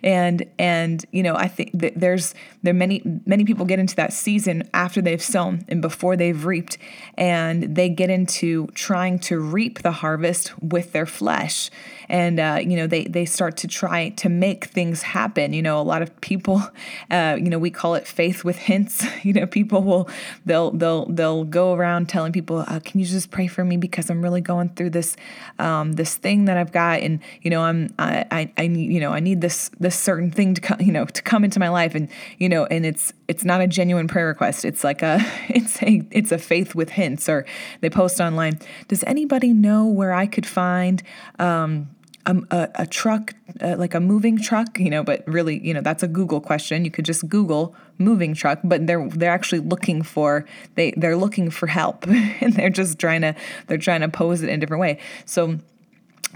And 0.04 0.46
and 0.60 1.04
you 1.12 1.24
know, 1.24 1.36
I 1.36 1.48
think 1.48 1.72
that 1.74 1.94
there's 1.96 2.36
there 2.64 2.74
many 2.74 3.02
many 3.26 3.44
people 3.46 3.66
get 3.66 3.80
into 3.80 3.96
that 3.96 4.14
season 4.14 4.68
after 4.74 5.02
they've 5.02 5.22
sown 5.22 5.66
and 5.68 5.82
before 5.82 6.16
they've 6.16 6.46
reaped 6.46 6.78
and 7.18 7.76
they 7.76 7.90
get 7.90 8.10
into 8.10 8.68
trying 8.74 9.20
to 9.20 9.40
reap 9.40 9.82
the 9.82 9.92
harvest 9.92 10.54
with 10.62 10.92
their 10.92 11.06
flesh. 11.06 11.70
And 12.10 12.40
uh, 12.40 12.60
you 12.62 12.76
know, 12.76 12.88
they 12.88 13.06
they 13.06 13.26
start 13.26 13.58
to 13.58 13.68
try 13.68 14.10
to 14.10 14.30
make 14.30 14.66
things 14.66 15.02
happen. 15.02 15.54
You 15.54 15.62
know, 15.62 15.80
a 15.80 15.84
lot 15.84 16.02
of 16.02 16.20
people 16.22 16.62
uh, 17.12 17.38
you 17.40 17.50
know, 17.50 17.60
we 17.60 17.70
call 17.70 17.96
it 17.96 18.08
faith 18.08 18.44
with 18.44 18.58
hints. 18.58 19.06
You 19.26 19.34
know, 19.34 19.48
people 19.48 19.82
will 19.82 20.08
they'll 20.46 20.70
they'll 20.70 21.08
they'll 21.08 21.46
go 21.46 21.74
around 21.74 22.10
telling 22.10 22.32
people, 22.32 22.60
uh, 22.60 22.80
"Can 22.84 23.00
you 23.00 23.08
just 23.08 23.32
pray 23.32 23.48
for 23.48 23.66
me 23.66 23.76
because 23.76 24.12
I'm 24.12 24.22
really 24.22 24.42
going 24.42 24.70
through 24.70 24.92
this 24.92 25.16
um, 25.58 25.94
this 25.94 26.16
thing 26.16 26.46
that 26.46 26.58
I've 26.58 26.72
got 26.72 27.00
and 27.00 27.20
you 27.42 27.50
know, 27.50 27.62
I'm 27.62 27.92
I 27.98 28.26
I, 28.30 28.52
I 28.58 28.68
you 28.80 29.00
know, 29.00 29.12
I 29.12 29.20
need 29.20 29.42
this 29.42 29.70
this 29.80 29.96
certain 29.96 30.32
thing 30.32 30.54
to 30.54 30.62
come, 30.62 30.82
you 30.82 30.92
know, 30.92 31.06
to 31.06 31.22
come 31.22 31.44
into 31.44 31.60
my 31.60 31.70
life 31.70 31.96
and 31.96 32.10
you 32.38 32.50
know, 32.50 32.66
and 32.66 32.86
it's 32.86 33.14
it's 33.28 33.44
not 33.44 33.62
a 33.62 33.68
genuine 33.68 34.08
prayer 34.08 34.28
request. 34.28 34.66
It's 34.66 34.84
like 34.84 35.02
a 35.02 35.20
it's 35.50 35.82
a 35.82 36.02
it's 36.12 36.32
a 36.32 36.38
faith 36.38 36.76
with 36.76 36.90
hints 36.90 37.30
or 37.30 37.46
they 37.82 37.90
post 37.90 38.20
online. 38.20 38.60
Does 38.88 39.04
anybody 39.06 39.54
know 39.54 39.86
where 39.86 40.14
I 40.14 40.28
could 40.28 40.46
find 40.46 41.02
um 41.40 41.90
a, 42.26 42.70
a, 42.76 42.88
truck, 42.88 43.34
uh, 43.62 43.76
like 43.78 43.94
a 43.94 44.00
moving 44.00 44.42
truck, 44.42 44.80
you 44.80 44.90
know, 44.90 45.04
but 45.04 45.24
really, 45.28 45.60
you 45.66 45.74
know, 45.74 45.82
that's 45.82 46.04
a 46.04 46.08
Google 46.08 46.42
question. 46.42 46.84
You 46.84 46.92
could 46.92 47.06
just 47.06 47.28
Google 47.30 47.76
moving 47.98 48.34
truck, 48.34 48.60
but 48.64 48.88
they're 48.88 49.08
they're 49.10 49.32
actually 49.32 49.60
looking 49.60 50.02
for 50.02 50.46
they 50.76 50.94
they're 50.98 51.16
looking 51.16 51.50
for 51.50 51.68
help, 51.68 52.08
and 52.08 52.54
they're 52.54 52.70
just 52.70 53.00
trying 53.00 53.22
to 53.22 53.36
they're 53.68 53.78
trying 53.78 54.02
to 54.02 54.10
pose 54.10 54.42
it 54.42 54.50
in 54.50 54.56
a 54.56 54.58
different 54.58 54.82
way. 54.82 55.00
So 55.26 55.60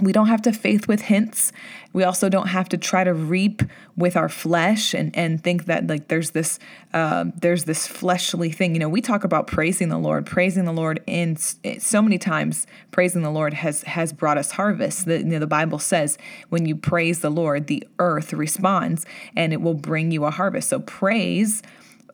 we 0.02 0.12
don't 0.12 0.28
have 0.28 0.42
to 0.44 0.52
faith 0.52 0.88
with 0.88 1.02
hints. 1.02 1.52
We 1.92 2.04
also 2.04 2.30
don't 2.30 2.48
have 2.48 2.70
to 2.70 2.78
try 2.78 3.04
to 3.04 3.14
reap 3.14 3.62
with 3.98 4.16
our 4.16 4.30
flesh 4.30 4.94
and, 4.94 5.16
and 5.16 5.44
think 5.44 5.66
that 5.66 5.88
like 5.88 6.08
there's 6.08 6.32
this 6.32 6.60
uh, 6.94 7.26
there's 7.36 7.66
this 7.66 7.88
fleshly 7.88 8.52
thing. 8.52 8.74
You 8.74 8.80
know, 8.80 8.90
we 8.90 9.02
talk 9.02 9.24
about 9.24 9.48
praising 9.48 9.90
the 9.90 9.98
Lord, 9.98 10.26
praising 10.26 10.66
the 10.66 10.72
Lord 10.72 11.02
in 11.08 11.36
so 11.36 12.02
many 12.02 12.18
times. 12.18 12.68
Praising 12.92 13.24
the 13.24 13.32
Lord 13.32 13.54
has 13.56 13.84
has 13.84 14.14
brought 14.14 14.38
us 14.38 14.52
harvest. 14.52 15.06
The, 15.06 15.18
you 15.18 15.26
know, 15.26 15.40
the 15.40 15.48
Bible 15.48 15.80
says 15.80 16.18
when 16.50 16.66
you 16.66 16.76
praise 16.76 17.20
the 17.20 17.32
Lord, 17.32 17.68
the 17.68 17.88
earth 17.98 18.34
responds 18.34 19.06
and 19.36 19.54
it 19.54 19.62
will 19.62 19.74
bring 19.74 20.12
you 20.12 20.26
a 20.26 20.32
harvest. 20.32 20.70
So 20.70 20.80
praise 20.80 21.62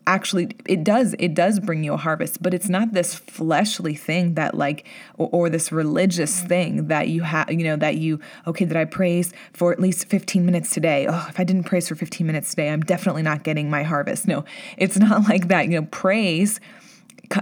actually 0.08 0.56
it 0.68 0.84
does 0.84 1.16
it 1.18 1.34
does 1.34 1.60
bring 1.60 1.84
you 1.84 1.94
a 1.94 1.98
harvest 1.98 2.42
but 2.42 2.54
it's 2.54 2.70
not 2.70 2.94
this 2.94 3.16
fleshly 3.16 3.96
thing 3.96 4.36
that 4.36 4.56
like 4.56 4.86
or, 5.18 5.30
or 5.32 5.50
this 5.50 5.72
religious 5.72 6.42
thing 6.42 6.88
that 6.88 7.08
you 7.08 7.24
have 7.24 7.52
you 7.52 7.64
know 7.64 7.76
that 7.76 7.98
you 7.98 8.20
okay 8.46 8.66
did 8.66 8.78
i 8.78 8.86
praise 8.86 9.34
for 9.54 9.72
at 9.72 9.80
least 9.80 10.08
15 10.08 10.46
minutes 10.46 10.72
today? 10.72 11.08
Oh 11.10 11.26
if 11.30 11.40
i 11.40 11.44
didn't 11.44 11.64
praise 11.64 11.88
for 11.88 11.96
15 11.96 12.26
minutes 12.26 12.52
today 12.52 12.70
i'm 12.70 12.82
definitely 12.82 13.24
not 13.24 13.44
getting 13.44 13.70
my 13.70 13.84
harvest. 13.84 14.28
No 14.28 14.46
it's 14.78 14.98
not 15.06 15.24
like 15.24 15.48
that 15.48 15.66
you 15.66 15.82
know 15.82 15.88
praise 15.92 16.60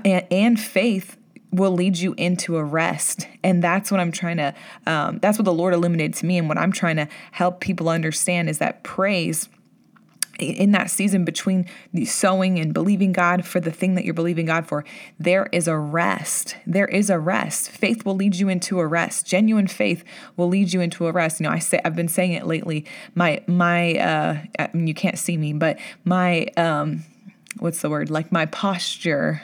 and, 0.05 0.25
and 0.31 0.59
faith 0.59 1.17
will 1.51 1.71
lead 1.71 1.97
you 1.97 2.13
into 2.17 2.57
a 2.57 2.63
rest 2.63 3.27
and 3.43 3.63
that's 3.63 3.91
what 3.91 3.99
i'm 3.99 4.11
trying 4.11 4.37
to 4.37 4.53
um, 4.87 5.19
that's 5.19 5.37
what 5.37 5.45
the 5.45 5.53
lord 5.53 5.73
illuminated 5.73 6.15
to 6.15 6.25
me 6.25 6.37
and 6.37 6.47
what 6.47 6.57
i'm 6.57 6.71
trying 6.71 6.95
to 6.95 7.07
help 7.31 7.59
people 7.59 7.89
understand 7.89 8.49
is 8.49 8.57
that 8.57 8.83
praise 8.83 9.49
in 10.39 10.71
that 10.71 10.89
season 10.89 11.25
between 11.25 11.65
the 11.93 12.05
sowing 12.05 12.59
and 12.59 12.73
believing 12.73 13.11
God 13.13 13.45
for 13.45 13.59
the 13.59 13.71
thing 13.71 13.95
that 13.95 14.05
you're 14.05 14.13
believing 14.13 14.47
God 14.47 14.67
for, 14.67 14.83
there 15.19 15.47
is 15.51 15.67
a 15.67 15.77
rest. 15.77 16.55
There 16.65 16.87
is 16.87 17.09
a 17.09 17.19
rest. 17.19 17.69
Faith 17.69 18.05
will 18.05 18.15
lead 18.15 18.35
you 18.35 18.49
into 18.49 18.79
a 18.79 18.87
rest. 18.87 19.25
Genuine 19.25 19.67
faith 19.67 20.03
will 20.35 20.47
lead 20.47 20.73
you 20.73 20.81
into 20.81 21.07
a 21.07 21.11
rest. 21.11 21.39
You 21.39 21.45
know, 21.45 21.51
I 21.51 21.59
say 21.59 21.79
I've 21.85 21.95
been 21.95 22.07
saying 22.07 22.33
it 22.33 22.47
lately. 22.47 22.85
My 23.15 23.41
my 23.47 23.95
uh, 23.95 24.37
I 24.59 24.69
mean, 24.73 24.87
you 24.87 24.93
can't 24.93 25.19
see 25.19 25.37
me, 25.37 25.53
but 25.53 25.77
my 26.03 26.47
um 26.57 27.03
what's 27.59 27.81
the 27.81 27.89
word 27.89 28.09
like 28.09 28.31
my 28.31 28.45
posture 28.47 29.41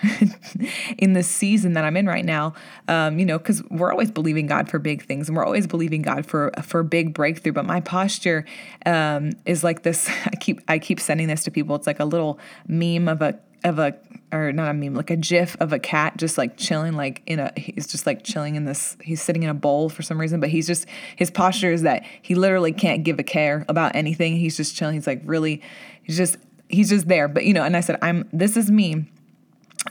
in 0.98 1.14
the 1.14 1.24
season 1.24 1.74
that 1.74 1.84
i'm 1.84 1.96
in 1.96 2.06
right 2.06 2.26
now 2.26 2.54
um, 2.88 3.20
you 3.20 3.26
know 3.26 3.38
because 3.38 3.64
we're 3.70 3.92
always 3.92 4.12
believing 4.12 4.48
god 4.48 4.70
for 4.70 4.80
big 4.80 5.04
things 5.06 5.28
and 5.28 5.38
we're 5.38 5.46
always 5.46 5.68
believing 5.68 6.02
god 6.02 6.26
for 6.26 6.52
for 6.64 6.84
big 6.84 7.14
breakthrough 7.14 7.54
but 7.54 7.66
my 7.66 7.80
posture 7.80 8.46
um, 8.86 9.32
is 9.46 9.64
like 9.64 9.84
this 9.84 10.10
i 10.26 10.36
keep 10.40 10.62
i 10.68 10.80
keep 10.80 11.00
sending 11.00 11.28
this 11.28 11.44
to 11.44 11.52
people. 11.52 11.76
It's 11.76 11.88
like 11.88 12.00
a 12.00 12.06
little 12.06 12.40
meme 12.68 13.08
of 13.08 13.22
a 13.22 13.40
of 13.64 13.78
a 13.78 13.96
or 14.32 14.54
not 14.54 14.70
a 14.70 14.74
meme 14.74 14.94
like 14.94 15.10
a 15.10 15.16
gif 15.18 15.58
of 15.60 15.74
a 15.74 15.80
cat 15.80 16.16
just 16.16 16.38
like 16.38 16.56
chilling 16.56 16.94
like 16.94 17.22
in 17.26 17.40
a 17.40 17.52
he's 17.58 17.88
just 17.88 18.06
like 18.06 18.24
chilling 18.24 18.56
in 18.56 18.64
this 18.64 18.96
he's 19.02 19.22
sitting 19.22 19.44
in 19.44 19.50
a 19.50 19.54
bowl 19.54 19.90
for 19.90 20.02
some 20.02 20.20
reason 20.20 20.40
but 20.40 20.50
he's 20.50 20.66
just 20.66 20.86
his 21.16 21.30
posture 21.30 21.72
is 21.72 21.82
that 21.82 22.06
he 22.22 22.36
literally 22.36 22.72
can't 22.72 23.04
give 23.04 23.20
a 23.20 23.24
care 23.24 23.66
about 23.68 23.96
anything. 23.96 24.38
He's 24.38 24.56
just 24.56 24.76
chilling. 24.76 24.96
He's 24.96 25.08
like 25.08 25.22
really 25.26 25.62
he's 26.04 26.16
just 26.16 26.38
he's 26.70 26.90
just 26.90 27.08
there. 27.08 27.28
But 27.28 27.46
you 27.46 27.54
know, 27.54 27.64
and 27.64 27.76
I 27.76 27.82
said, 27.82 27.98
I'm 28.02 28.28
this 28.32 28.56
is 28.56 28.72
me. 28.72 29.06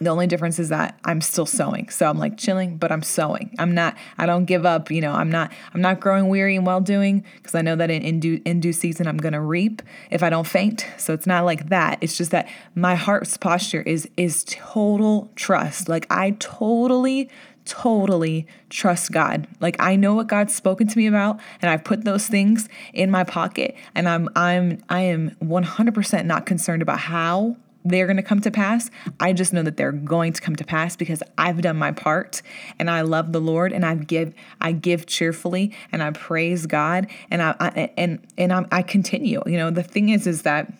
The 0.01 0.11
only 0.11 0.27
difference 0.27 0.59
is 0.59 0.69
that 0.69 0.99
I'm 1.05 1.21
still 1.21 1.47
sowing. 1.47 1.89
So 1.89 2.09
I'm 2.09 2.19
like 2.19 2.37
chilling, 2.37 2.77
but 2.77 2.93
I'm 2.93 3.03
sowing. 3.03 3.55
I'm 3.59 3.75
not, 3.75 3.97
I 4.17 4.27
don't 4.27 4.45
give 4.45 4.67
up. 4.67 4.91
You 4.91 5.01
know, 5.01 5.13
I'm 5.13 5.31
not, 5.31 5.51
I'm 5.75 5.81
not 5.81 5.99
growing 5.99 6.29
weary 6.29 6.57
and 6.57 6.67
well 6.67 6.81
doing 6.81 7.25
because 7.37 7.55
I 7.55 7.63
know 7.63 7.75
that 7.75 7.91
in, 7.91 8.03
in, 8.03 8.21
due, 8.21 8.41
in 8.45 8.61
due 8.61 8.73
season 8.75 9.09
I'm 9.09 9.17
going 9.17 9.33
to 9.33 9.41
reap 9.41 9.83
if 10.11 10.23
I 10.23 10.31
don't 10.31 10.47
faint. 10.47 10.87
So 10.99 11.15
it's 11.15 11.27
not 11.27 11.45
like 11.45 11.71
that. 11.71 11.99
It's 12.01 12.17
just 12.17 12.31
that 12.31 12.49
my 12.75 12.95
heart's 12.95 13.37
posture 13.39 13.81
is, 13.83 14.09
is 14.17 14.45
total 14.47 15.31
trust. 15.35 15.89
Like 15.89 16.07
I 16.11 16.33
totally 16.39 17.31
totally 17.69 18.47
trust 18.71 19.13
God. 19.13 19.47
Like 19.61 19.77
I 19.79 19.95
know 19.95 20.15
what 20.15 20.27
God's 20.27 20.55
spoken 20.55 20.89
to 20.89 20.99
me 20.99 21.07
about 21.07 21.39
and 21.61 21.71
I've 21.71 21.85
put 21.85 22.05
those 22.05 22.27
things 22.27 22.69
in 22.93 23.11
my 23.11 23.25
pocket 23.25 23.77
and 23.95 24.09
I'm 24.09 24.29
I'm 24.35 24.83
I 24.89 25.03
am 25.03 25.37
100% 25.43 26.25
not 26.25 26.47
concerned 26.47 26.83
about 26.83 26.99
how 26.99 27.57
they're 27.85 28.07
going 28.07 28.17
to 28.17 28.23
come 28.23 28.41
to 28.41 28.51
pass. 28.51 28.91
I 29.21 29.33
just 29.33 29.53
know 29.53 29.63
that 29.63 29.77
they're 29.77 29.93
going 29.93 30.33
to 30.33 30.41
come 30.41 30.57
to 30.57 30.65
pass 30.65 30.97
because 30.97 31.23
I've 31.37 31.63
done 31.63 31.77
my 31.77 31.93
part 31.93 32.43
and 32.79 32.91
I 32.91 33.03
love 33.03 33.33
the 33.33 33.41
Lord 33.41 33.73
and 33.73 33.85
I 33.85 33.95
give 33.95 34.35
I 34.61 34.73
give 34.73 35.07
cheerfully 35.07 35.75
and 35.93 36.03
I 36.03 36.11
praise 36.11 36.67
God 36.67 37.07
and 37.31 37.43
I, 37.43 37.55
I 37.61 37.91
and 37.97 38.21
and 38.37 38.53
I'm, 38.53 38.67
I 38.73 38.83
continue. 38.83 39.43
You 39.47 39.59
know, 39.59 39.71
the 39.71 39.83
thing 39.83 40.09
is 40.09 40.27
is 40.27 40.43
that 40.43 40.73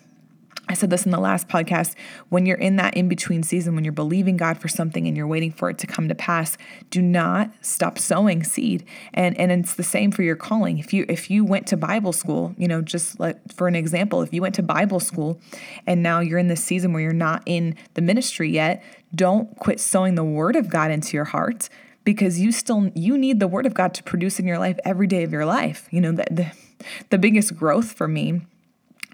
I 0.69 0.73
said 0.73 0.91
this 0.91 1.03
in 1.03 1.11
the 1.11 1.19
last 1.19 1.47
podcast. 1.47 1.95
When 2.29 2.45
you're 2.45 2.57
in 2.57 2.75
that 2.75 2.93
in 2.93 3.09
between 3.09 3.41
season, 3.41 3.73
when 3.73 3.83
you're 3.83 3.91
believing 3.91 4.37
God 4.37 4.59
for 4.59 4.67
something 4.67 5.07
and 5.07 5.17
you're 5.17 5.27
waiting 5.27 5.51
for 5.51 5.71
it 5.71 5.79
to 5.79 5.87
come 5.87 6.07
to 6.07 6.15
pass, 6.15 6.57
do 6.91 7.01
not 7.01 7.51
stop 7.61 7.97
sowing 7.97 8.43
seed. 8.43 8.85
And 9.11 9.37
and 9.39 9.51
it's 9.51 9.73
the 9.73 9.83
same 9.83 10.11
for 10.11 10.21
your 10.21 10.35
calling. 10.35 10.77
If 10.77 10.93
you 10.93 11.07
if 11.09 11.31
you 11.31 11.43
went 11.43 11.65
to 11.67 11.77
Bible 11.77 12.13
school, 12.13 12.53
you 12.55 12.67
know, 12.67 12.83
just 12.83 13.19
like 13.19 13.39
for 13.51 13.67
an 13.67 13.75
example, 13.75 14.21
if 14.21 14.31
you 14.31 14.43
went 14.43 14.53
to 14.55 14.63
Bible 14.63 14.99
school 14.99 15.41
and 15.87 16.03
now 16.03 16.19
you're 16.19 16.37
in 16.37 16.49
this 16.49 16.63
season 16.63 16.93
where 16.93 17.01
you're 17.01 17.13
not 17.13 17.41
in 17.47 17.75
the 17.95 18.01
ministry 18.01 18.51
yet, 18.51 18.83
don't 19.15 19.57
quit 19.57 19.79
sowing 19.79 20.13
the 20.13 20.23
word 20.23 20.55
of 20.55 20.69
God 20.69 20.91
into 20.91 21.17
your 21.17 21.25
heart 21.25 21.67
because 22.03 22.39
you 22.39 22.51
still 22.51 22.91
you 22.93 23.17
need 23.17 23.39
the 23.39 23.47
word 23.47 23.65
of 23.65 23.73
God 23.73 23.95
to 23.95 24.03
produce 24.03 24.39
in 24.39 24.45
your 24.45 24.59
life 24.59 24.77
every 24.85 25.07
day 25.07 25.23
of 25.23 25.31
your 25.31 25.45
life. 25.45 25.87
You 25.89 26.01
know, 26.01 26.11
the 26.11 26.25
the, 26.29 26.51
the 27.09 27.17
biggest 27.17 27.55
growth 27.55 27.91
for 27.91 28.07
me 28.07 28.41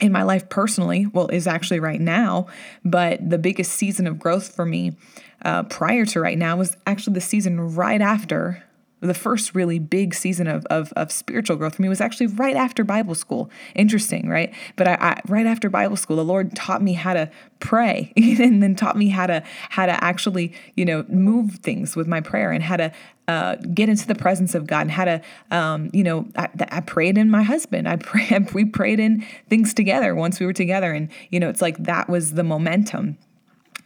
in 0.02 0.12
my 0.12 0.24
life 0.24 0.50
personally, 0.50 1.08
well, 1.08 1.28
is 1.28 1.48
actually 1.48 1.80
right 1.80 2.02
now, 2.02 2.48
but 2.84 3.28
the 3.28 3.38
biggest 3.38 3.72
season 3.72 4.08
of 4.08 4.20
growth 4.20 4.54
for 4.54 4.66
me 4.66 4.98
uh, 5.44 5.64
prior 5.64 6.06
to 6.06 6.20
right 6.20 6.38
now 6.38 6.58
was 6.58 6.76
actually 6.86 7.14
the 7.14 7.22
season 7.22 7.76
right 7.76 8.02
after 8.02 8.64
the 9.02 9.14
first 9.14 9.54
really 9.54 9.80
big 9.80 10.14
season 10.14 10.48
of, 10.48 10.66
of, 10.68 10.92
of, 10.94 11.12
spiritual 11.12 11.58
growth 11.58 11.76
for 11.76 11.82
me 11.82 11.90
was 11.90 12.02
actually 12.02 12.28
right 12.28 12.56
after 12.56 12.84
Bible 12.84 13.16
school. 13.16 13.50
Interesting, 13.76 14.30
right? 14.30 14.54
But 14.76 14.88
I, 14.88 14.98
I, 15.00 15.22
right 15.28 15.46
after 15.46 15.70
Bible 15.70 15.98
school, 15.98 16.16
the 16.16 16.26
Lord 16.26 16.56
taught 16.56 16.82
me 16.82 16.94
how 16.94 17.14
to 17.14 17.30
pray, 17.60 18.14
and 18.18 18.64
then 18.64 18.76
taught 18.76 18.98
me 18.98 19.10
how 19.10 19.28
to 19.28 19.44
how 19.70 19.86
to 19.86 20.04
actually 20.04 20.54
you 20.76 20.86
know 20.86 21.06
move 21.10 21.56
things 21.56 21.96
with 21.96 22.08
my 22.08 22.22
prayer 22.22 22.52
and 22.52 22.64
how 22.64 22.78
to 22.78 22.92
uh, 23.28 23.56
get 23.74 23.90
into 23.90 24.08
the 24.08 24.16
presence 24.16 24.56
of 24.56 24.68
God 24.68 24.82
and 24.82 24.92
how 24.92 25.06
to 25.06 25.22
um, 25.52 25.90
you 25.94 26.04
know 26.04 26.28
I, 26.36 26.50
I 26.70 26.80
prayed 26.82 27.18
in 27.18 27.30
my 27.30 27.44
husband. 27.44 27.88
I 27.88 27.96
pray 27.98 28.46
we 28.54 28.66
prayed 28.66 29.00
in 29.00 29.26
things 29.50 29.74
together 29.74 30.16
once 30.16 30.40
we 30.40 30.46
were 30.46 30.54
together, 30.54 30.92
and 30.92 31.10
you 31.30 31.40
know 31.40 31.50
it's 31.50 31.62
like 31.62 31.78
that 31.84 32.10
was 32.10 32.34
the 32.34 32.44
momentum 32.44 33.18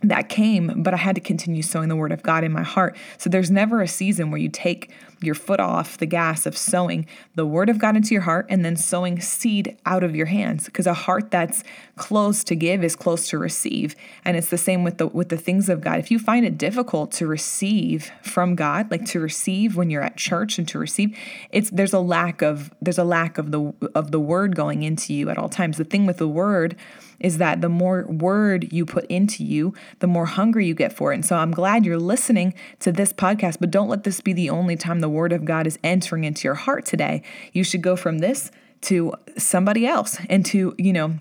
that 0.02 0.30
came, 0.30 0.82
but 0.82 0.94
I 0.94 0.98
had 0.98 1.16
to 1.16 1.22
continue 1.22 1.62
sowing 1.62 1.90
the 1.90 1.96
word 1.96 2.12
of 2.12 2.24
God 2.24 2.44
in 2.44 2.52
my 2.52 2.64
heart. 2.64 2.96
So 3.18 3.30
there's 3.30 3.52
never 3.52 3.82
a 3.82 3.88
season 3.88 4.32
where 4.32 4.40
you 4.40 4.48
take 4.48 4.92
your 5.22 5.36
foot 5.36 5.60
off 5.60 5.98
the 5.98 6.06
gas 6.06 6.46
of 6.46 6.58
sowing 6.58 7.06
the 7.36 7.46
word 7.46 7.70
of 7.70 7.80
God 7.80 7.98
into 7.98 8.14
your 8.14 8.22
heart 8.22 8.46
and 8.50 8.64
then 8.64 8.78
sowing 8.78 9.20
seed 9.20 9.78
out 9.86 10.04
of 10.04 10.16
your 10.16 10.28
hands 10.28 10.66
because 10.66 10.88
a 10.88 10.94
heart 10.94 11.32
that's 11.32 11.64
closed 11.98 12.48
to 12.48 12.56
give 12.56 12.84
is 12.84 12.96
close 12.96 13.28
to 13.30 13.38
receive. 13.38 13.96
And 14.24 14.38
it's 14.38 14.50
the 14.50 14.58
same 14.58 14.86
with 14.86 14.98
the 14.98 15.08
with 15.08 15.28
the 15.28 15.38
things 15.38 15.68
of 15.68 15.82
God. 15.82 16.00
If 16.00 16.12
you 16.12 16.20
find 16.20 16.46
it 16.46 16.58
difficult 16.58 17.12
to 17.14 17.28
receive 17.28 18.12
from 18.22 18.56
God, 18.56 18.90
like 18.90 19.06
to 19.08 19.20
receive 19.20 19.76
when 19.76 19.90
you're 19.90 20.02
at 20.02 20.16
church 20.16 20.58
and 20.58 20.68
to 20.70 20.80
receive, 20.80 21.18
it's 21.52 21.70
there's 21.72 21.94
a 21.94 22.00
lack 22.00 22.42
of 22.42 22.72
there's 22.82 22.98
a 22.98 23.04
lack 23.04 23.38
of 23.38 23.52
the 23.52 23.74
of 23.94 24.12
the 24.12 24.20
word 24.20 24.56
going 24.56 24.84
into 24.84 25.14
you 25.14 25.30
at 25.30 25.38
all 25.38 25.50
times. 25.50 25.78
The 25.78 25.84
thing 25.84 26.06
with 26.06 26.18
the 26.18 26.28
word 26.28 26.78
is 27.20 27.38
that 27.38 27.62
the 27.62 27.70
more 27.70 28.06
word 28.08 28.72
you 28.72 28.86
put 28.86 29.06
into 29.06 29.44
you, 29.44 29.74
the 30.00 30.08
more 30.08 30.26
hungry 30.26 30.66
you 30.66 30.74
get 30.74 30.94
for 30.94 31.12
it. 31.12 31.16
And 31.16 31.26
so 31.26 31.36
I'm 31.36 31.52
glad 31.52 31.86
you're 31.86 31.98
listening 31.98 32.54
to 32.80 32.92
this 32.92 33.14
podcast, 33.14 33.58
but 33.60 33.72
don't 33.72 33.90
let 33.90 34.04
this 34.04 34.22
be 34.22 34.34
the 34.34 34.50
only 34.50 34.76
time 34.76 35.00
the 35.00 35.10
word 35.10 35.34
of 35.34 35.46
God 35.46 35.68
is 35.68 35.80
entering 35.84 36.24
into 36.24 36.48
your 36.48 36.56
heart 36.56 36.86
today. 36.86 37.22
You 37.54 37.64
should 37.64 37.82
go 37.82 37.96
from 37.96 38.20
this 38.20 38.52
to 38.82 39.14
somebody 39.38 39.86
else 39.86 40.18
and 40.30 40.46
to, 40.48 40.74
you 40.78 40.94
know, 40.94 41.20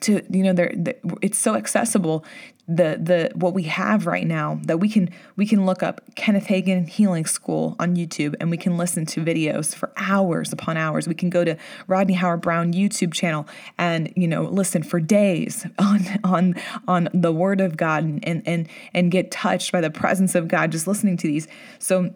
to 0.00 0.22
you 0.30 0.42
know 0.42 0.54
it's 1.20 1.38
so 1.38 1.54
accessible 1.54 2.24
the 2.70 2.98
the 3.02 3.30
what 3.34 3.52
we 3.52 3.64
have 3.64 4.06
right 4.06 4.26
now 4.26 4.60
that 4.62 4.78
we 4.78 4.88
can 4.88 5.10
we 5.34 5.44
can 5.44 5.66
look 5.66 5.82
up 5.82 6.00
Kenneth 6.14 6.46
Hagin 6.46 6.88
Healing 6.88 7.26
School 7.26 7.74
on 7.80 7.96
YouTube 7.96 8.36
and 8.38 8.48
we 8.48 8.56
can 8.56 8.76
listen 8.76 9.04
to 9.06 9.24
videos 9.24 9.74
for 9.74 9.90
hours 9.96 10.52
upon 10.52 10.76
hours. 10.76 11.08
We 11.08 11.14
can 11.14 11.30
go 11.30 11.44
to 11.44 11.56
Rodney 11.88 12.14
Howard-Browne 12.14 12.72
YouTube 12.72 13.12
channel 13.12 13.48
and 13.76 14.12
you 14.14 14.28
know 14.28 14.44
listen 14.44 14.84
for 14.84 15.00
days 15.00 15.66
on 15.80 16.00
on 16.22 16.54
on 16.86 17.08
the 17.12 17.32
Word 17.32 17.60
of 17.60 17.76
God 17.76 18.04
and 18.22 18.46
and 18.46 18.68
and 18.94 19.10
get 19.10 19.32
touched 19.32 19.72
by 19.72 19.80
the 19.80 19.90
presence 19.90 20.36
of 20.36 20.46
God 20.46 20.70
just 20.70 20.86
listening 20.86 21.16
to 21.16 21.26
these. 21.26 21.48
So 21.80 22.14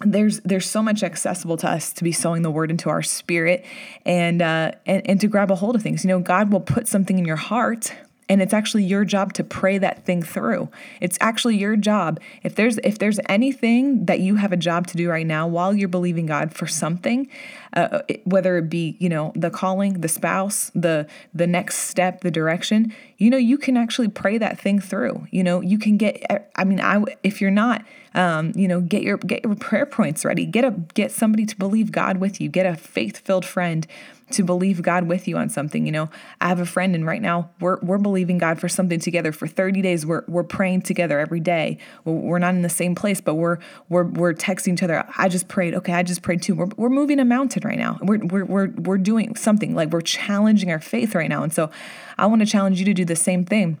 there's 0.00 0.40
there's 0.40 0.68
so 0.68 0.82
much 0.82 1.02
accessible 1.02 1.56
to 1.56 1.68
us 1.68 1.92
to 1.94 2.04
be 2.04 2.12
sowing 2.12 2.42
the 2.42 2.50
word 2.50 2.70
into 2.70 2.90
our 2.90 3.02
spirit 3.02 3.64
and 4.04 4.42
uh 4.42 4.72
and, 4.84 5.08
and 5.08 5.20
to 5.20 5.28
grab 5.28 5.50
a 5.50 5.54
hold 5.54 5.76
of 5.76 5.82
things. 5.82 6.04
You 6.04 6.08
know 6.08 6.20
god 6.20 6.52
will 6.52 6.60
put 6.60 6.88
something 6.88 7.18
in 7.18 7.24
your 7.24 7.36
heart 7.36 7.92
and 8.28 8.42
it's 8.42 8.52
actually 8.52 8.84
your 8.84 9.04
job 9.04 9.32
to 9.34 9.44
pray 9.44 9.78
that 9.78 10.04
thing 10.04 10.22
through. 10.22 10.68
It's 11.00 11.16
actually 11.20 11.56
your 11.56 11.76
job. 11.76 12.20
If 12.42 12.56
there's 12.56 12.78
if 12.78 12.98
there's 12.98 13.20
anything 13.28 14.06
that 14.06 14.20
you 14.20 14.36
have 14.36 14.52
a 14.52 14.56
job 14.56 14.86
to 14.88 14.96
do 14.96 15.08
right 15.08 15.26
now 15.26 15.46
while 15.46 15.74
you're 15.74 15.88
believing 15.88 16.26
god 16.26 16.52
for 16.54 16.66
something 16.66 17.28
uh, 17.76 18.00
whether 18.24 18.56
it 18.56 18.70
be 18.70 18.96
you 18.98 19.08
know 19.08 19.32
the 19.34 19.50
calling 19.50 20.00
the 20.00 20.08
spouse 20.08 20.70
the 20.74 21.06
the 21.34 21.46
next 21.46 21.80
step 21.80 22.22
the 22.22 22.30
direction 22.30 22.92
you 23.18 23.28
know 23.28 23.36
you 23.36 23.58
can 23.58 23.76
actually 23.76 24.08
pray 24.08 24.38
that 24.38 24.58
thing 24.58 24.80
through 24.80 25.26
you 25.30 25.44
know 25.44 25.60
you 25.60 25.78
can 25.78 25.96
get 25.96 26.48
i 26.56 26.64
mean 26.64 26.80
i 26.80 27.02
if 27.22 27.40
you're 27.40 27.50
not 27.50 27.84
um, 28.14 28.52
you 28.54 28.66
know 28.66 28.80
get 28.80 29.02
your 29.02 29.18
get 29.18 29.44
your 29.44 29.54
prayer 29.56 29.84
points 29.84 30.24
ready 30.24 30.46
get 30.46 30.64
a 30.64 30.70
get 30.94 31.12
somebody 31.12 31.44
to 31.44 31.54
believe 31.56 31.92
god 31.92 32.16
with 32.16 32.40
you 32.40 32.48
get 32.48 32.64
a 32.64 32.74
faith 32.74 33.18
filled 33.18 33.44
friend 33.44 33.86
to 34.30 34.42
believe 34.42 34.82
God 34.82 35.06
with 35.06 35.28
you 35.28 35.36
on 35.36 35.48
something. 35.48 35.86
You 35.86 35.92
know, 35.92 36.10
I 36.40 36.48
have 36.48 36.58
a 36.58 36.66
friend 36.66 36.94
and 36.94 37.06
right 37.06 37.22
now 37.22 37.50
we're 37.60 37.78
we're 37.80 37.98
believing 37.98 38.38
God 38.38 38.58
for 38.58 38.68
something 38.68 38.98
together 38.98 39.32
for 39.32 39.46
30 39.46 39.82
days. 39.82 40.04
We're 40.04 40.24
we're 40.26 40.42
praying 40.42 40.82
together 40.82 41.18
every 41.18 41.40
day. 41.40 41.78
We're 42.04 42.38
not 42.38 42.54
in 42.54 42.62
the 42.62 42.68
same 42.68 42.94
place, 42.94 43.20
but 43.20 43.34
we're 43.34 43.58
we're 43.88 44.04
we're 44.04 44.34
texting 44.34 44.74
each 44.74 44.82
other. 44.82 45.04
I 45.16 45.28
just 45.28 45.48
prayed. 45.48 45.74
Okay, 45.74 45.92
I 45.92 46.02
just 46.02 46.22
prayed 46.22 46.42
too. 46.42 46.54
We're 46.54 46.68
we're 46.76 46.90
moving 46.90 47.20
a 47.20 47.24
mountain 47.24 47.65
right 47.66 47.78
now. 47.78 47.98
We're 48.00 48.24
we're 48.24 48.44
we're 48.44 48.70
we're 48.70 48.98
doing 48.98 49.36
something 49.36 49.74
like 49.74 49.90
we're 49.90 50.00
challenging 50.00 50.70
our 50.70 50.80
faith 50.80 51.14
right 51.14 51.28
now. 51.28 51.42
And 51.42 51.52
so 51.52 51.70
I 52.16 52.26
want 52.26 52.40
to 52.40 52.46
challenge 52.46 52.78
you 52.78 52.84
to 52.86 52.94
do 52.94 53.04
the 53.04 53.16
same 53.16 53.44
thing. 53.44 53.78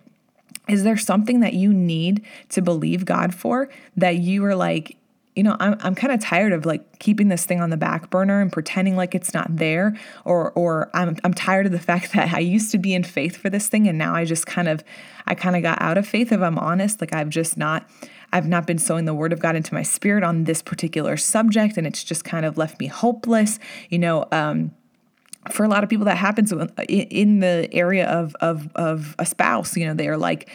Is 0.68 0.82
there 0.82 0.96
something 0.96 1.40
that 1.40 1.54
you 1.54 1.72
need 1.72 2.24
to 2.50 2.60
believe 2.60 3.04
God 3.04 3.34
for 3.34 3.70
that 3.96 4.16
you 4.16 4.44
are 4.44 4.56
like 4.56 4.96
you 5.36 5.42
know, 5.42 5.54
I'm, 5.60 5.76
I'm 5.80 5.94
kind 5.94 6.14
of 6.14 6.20
tired 6.20 6.54
of 6.54 6.64
like 6.64 6.98
keeping 6.98 7.28
this 7.28 7.44
thing 7.44 7.60
on 7.60 7.68
the 7.68 7.76
back 7.76 8.08
burner 8.08 8.40
and 8.40 8.50
pretending 8.50 8.96
like 8.96 9.14
it's 9.14 9.34
not 9.34 9.54
there 9.54 9.94
or 10.24 10.50
or 10.52 10.90
I'm 10.94 11.18
I'm 11.22 11.34
tired 11.34 11.66
of 11.66 11.72
the 11.72 11.78
fact 11.90 12.12
that 12.14 12.32
I 12.32 12.38
used 12.38 12.72
to 12.72 12.78
be 12.78 12.94
in 12.94 13.04
faith 13.04 13.36
for 13.36 13.50
this 13.50 13.68
thing 13.68 13.86
and 13.86 13.98
now 13.98 14.14
I 14.14 14.24
just 14.24 14.46
kind 14.46 14.66
of 14.66 14.82
I 15.26 15.34
kind 15.34 15.54
of 15.54 15.62
got 15.62 15.80
out 15.80 15.98
of 15.98 16.08
faith 16.08 16.32
if 16.32 16.40
I'm 16.40 16.58
honest 16.58 17.02
like 17.02 17.14
I've 17.14 17.28
just 17.28 17.58
not 17.58 17.86
I've 18.36 18.46
not 18.46 18.66
been 18.66 18.76
sowing 18.76 19.06
the 19.06 19.14
word 19.14 19.32
of 19.32 19.40
God 19.40 19.56
into 19.56 19.72
my 19.72 19.82
spirit 19.82 20.22
on 20.22 20.44
this 20.44 20.60
particular 20.60 21.16
subject 21.16 21.78
and 21.78 21.86
it's 21.86 22.04
just 22.04 22.22
kind 22.22 22.44
of 22.44 22.58
left 22.58 22.78
me 22.78 22.86
hopeless 22.86 23.58
you 23.88 23.98
know 23.98 24.26
um 24.30 24.72
for 25.50 25.64
a 25.64 25.68
lot 25.68 25.82
of 25.82 25.88
people 25.88 26.04
that 26.04 26.18
happens 26.18 26.52
in 26.88 27.40
the 27.40 27.66
area 27.72 28.06
of 28.06 28.36
of 28.40 28.68
of 28.74 29.16
a 29.18 29.24
spouse 29.24 29.74
you 29.74 29.86
know 29.86 29.94
they're 29.94 30.18
like 30.18 30.50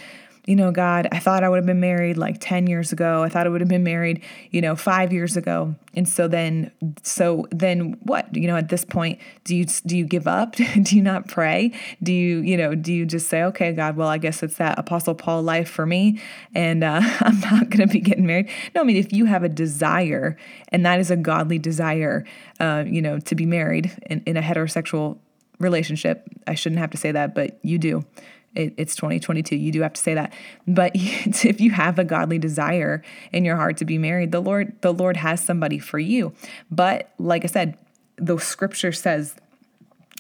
you 0.46 0.56
know, 0.56 0.72
God, 0.72 1.08
I 1.12 1.20
thought 1.20 1.44
I 1.44 1.50
would 1.50 1.58
have 1.58 1.66
been 1.68 1.80
married 1.80 2.18
like 2.18 2.38
10 2.40 2.66
years 2.66 2.92
ago. 2.92 3.22
I 3.22 3.30
thought 3.30 3.46
I 3.46 3.50
would 3.50 3.62
have 3.62 3.70
been 3.70 3.84
married, 3.84 4.24
you 4.50 4.60
know, 4.60 4.76
five 4.76 5.14
years 5.14 5.38
ago. 5.38 5.76
And 5.94 6.10
so 6.10 6.28
then, 6.28 6.72
so 7.04 7.46
then 7.52 7.98
what? 8.02 8.36
You 8.36 8.48
know, 8.48 8.56
at 8.56 8.70
this 8.70 8.84
point, 8.84 9.20
do 9.44 9.56
you 9.56 9.66
do 9.86 9.96
you 9.96 10.06
give 10.06 10.28
up? 10.28 10.56
do 10.56 10.96
you 10.96 11.02
not 11.04 11.28
pray? 11.28 11.72
Do 12.02 12.12
you, 12.12 12.40
you 12.40 12.58
know, 12.58 12.74
do 12.74 12.92
you 12.92 13.06
just 13.06 13.28
say, 13.28 13.44
okay, 13.44 13.72
God, 13.72 13.96
well, 13.96 14.08
I 14.08 14.18
guess 14.18 14.42
it's 14.42 14.58
that 14.58 14.80
Apostle 14.80 15.14
Paul 15.14 15.44
life 15.44 15.70
for 15.70 15.86
me, 15.86 16.20
and 16.56 16.84
uh, 16.84 17.02
I'm 17.20 17.40
not 17.42 17.70
going 17.70 17.88
to 17.88 17.94
be 17.94 18.00
getting 18.00 18.26
married? 18.26 18.50
No, 18.74 18.82
I 18.82 18.84
mean, 18.84 18.98
if 18.98 19.14
you 19.14 19.26
have 19.26 19.44
a 19.44 19.50
desire, 19.50 20.38
and 20.70 20.84
that 20.86 21.00
is 21.00 21.12
a 21.12 21.18
godly 21.18 21.60
desire, 21.60 22.26
uh, 22.60 22.84
you 22.88 23.02
know, 23.02 23.20
to 23.20 23.36
be 23.36 23.46
married 23.46 23.92
in, 24.08 24.24
in 24.26 24.38
a 24.38 24.42
heterosexual 24.42 25.20
relationship. 25.60 26.28
I 26.48 26.56
shouldn't 26.56 26.80
have 26.80 26.90
to 26.92 26.98
say 26.98 27.12
that, 27.12 27.36
but 27.36 27.60
you 27.62 27.78
do 27.78 28.04
it, 28.56 28.74
it's 28.78 28.96
2022 28.96 29.56
you 29.56 29.72
do 29.72 29.82
have 29.82 29.94
to 29.94 30.02
say 30.02 30.14
that. 30.14 30.34
But 30.68 30.92
if 30.96 31.62
you 31.62 31.72
have 31.72 32.00
a 32.00 32.04
godly 32.04 32.40
desire 32.40 33.04
in 33.32 33.46
your 33.46 33.56
heart 33.56 33.78
to 33.78 33.86
be 33.86 33.98
married 33.98 34.32
the 34.32 34.42
lord 34.42 34.74
the 34.82 34.94
lord 34.94 35.18
has 35.18 35.44
somebody 35.44 35.80
for 35.80 36.00
you. 36.00 36.34
But 36.70 37.12
like 37.18 37.44
i 37.44 37.48
said 37.48 37.78
the 38.18 38.38
scripture 38.38 38.92
says 38.92 39.36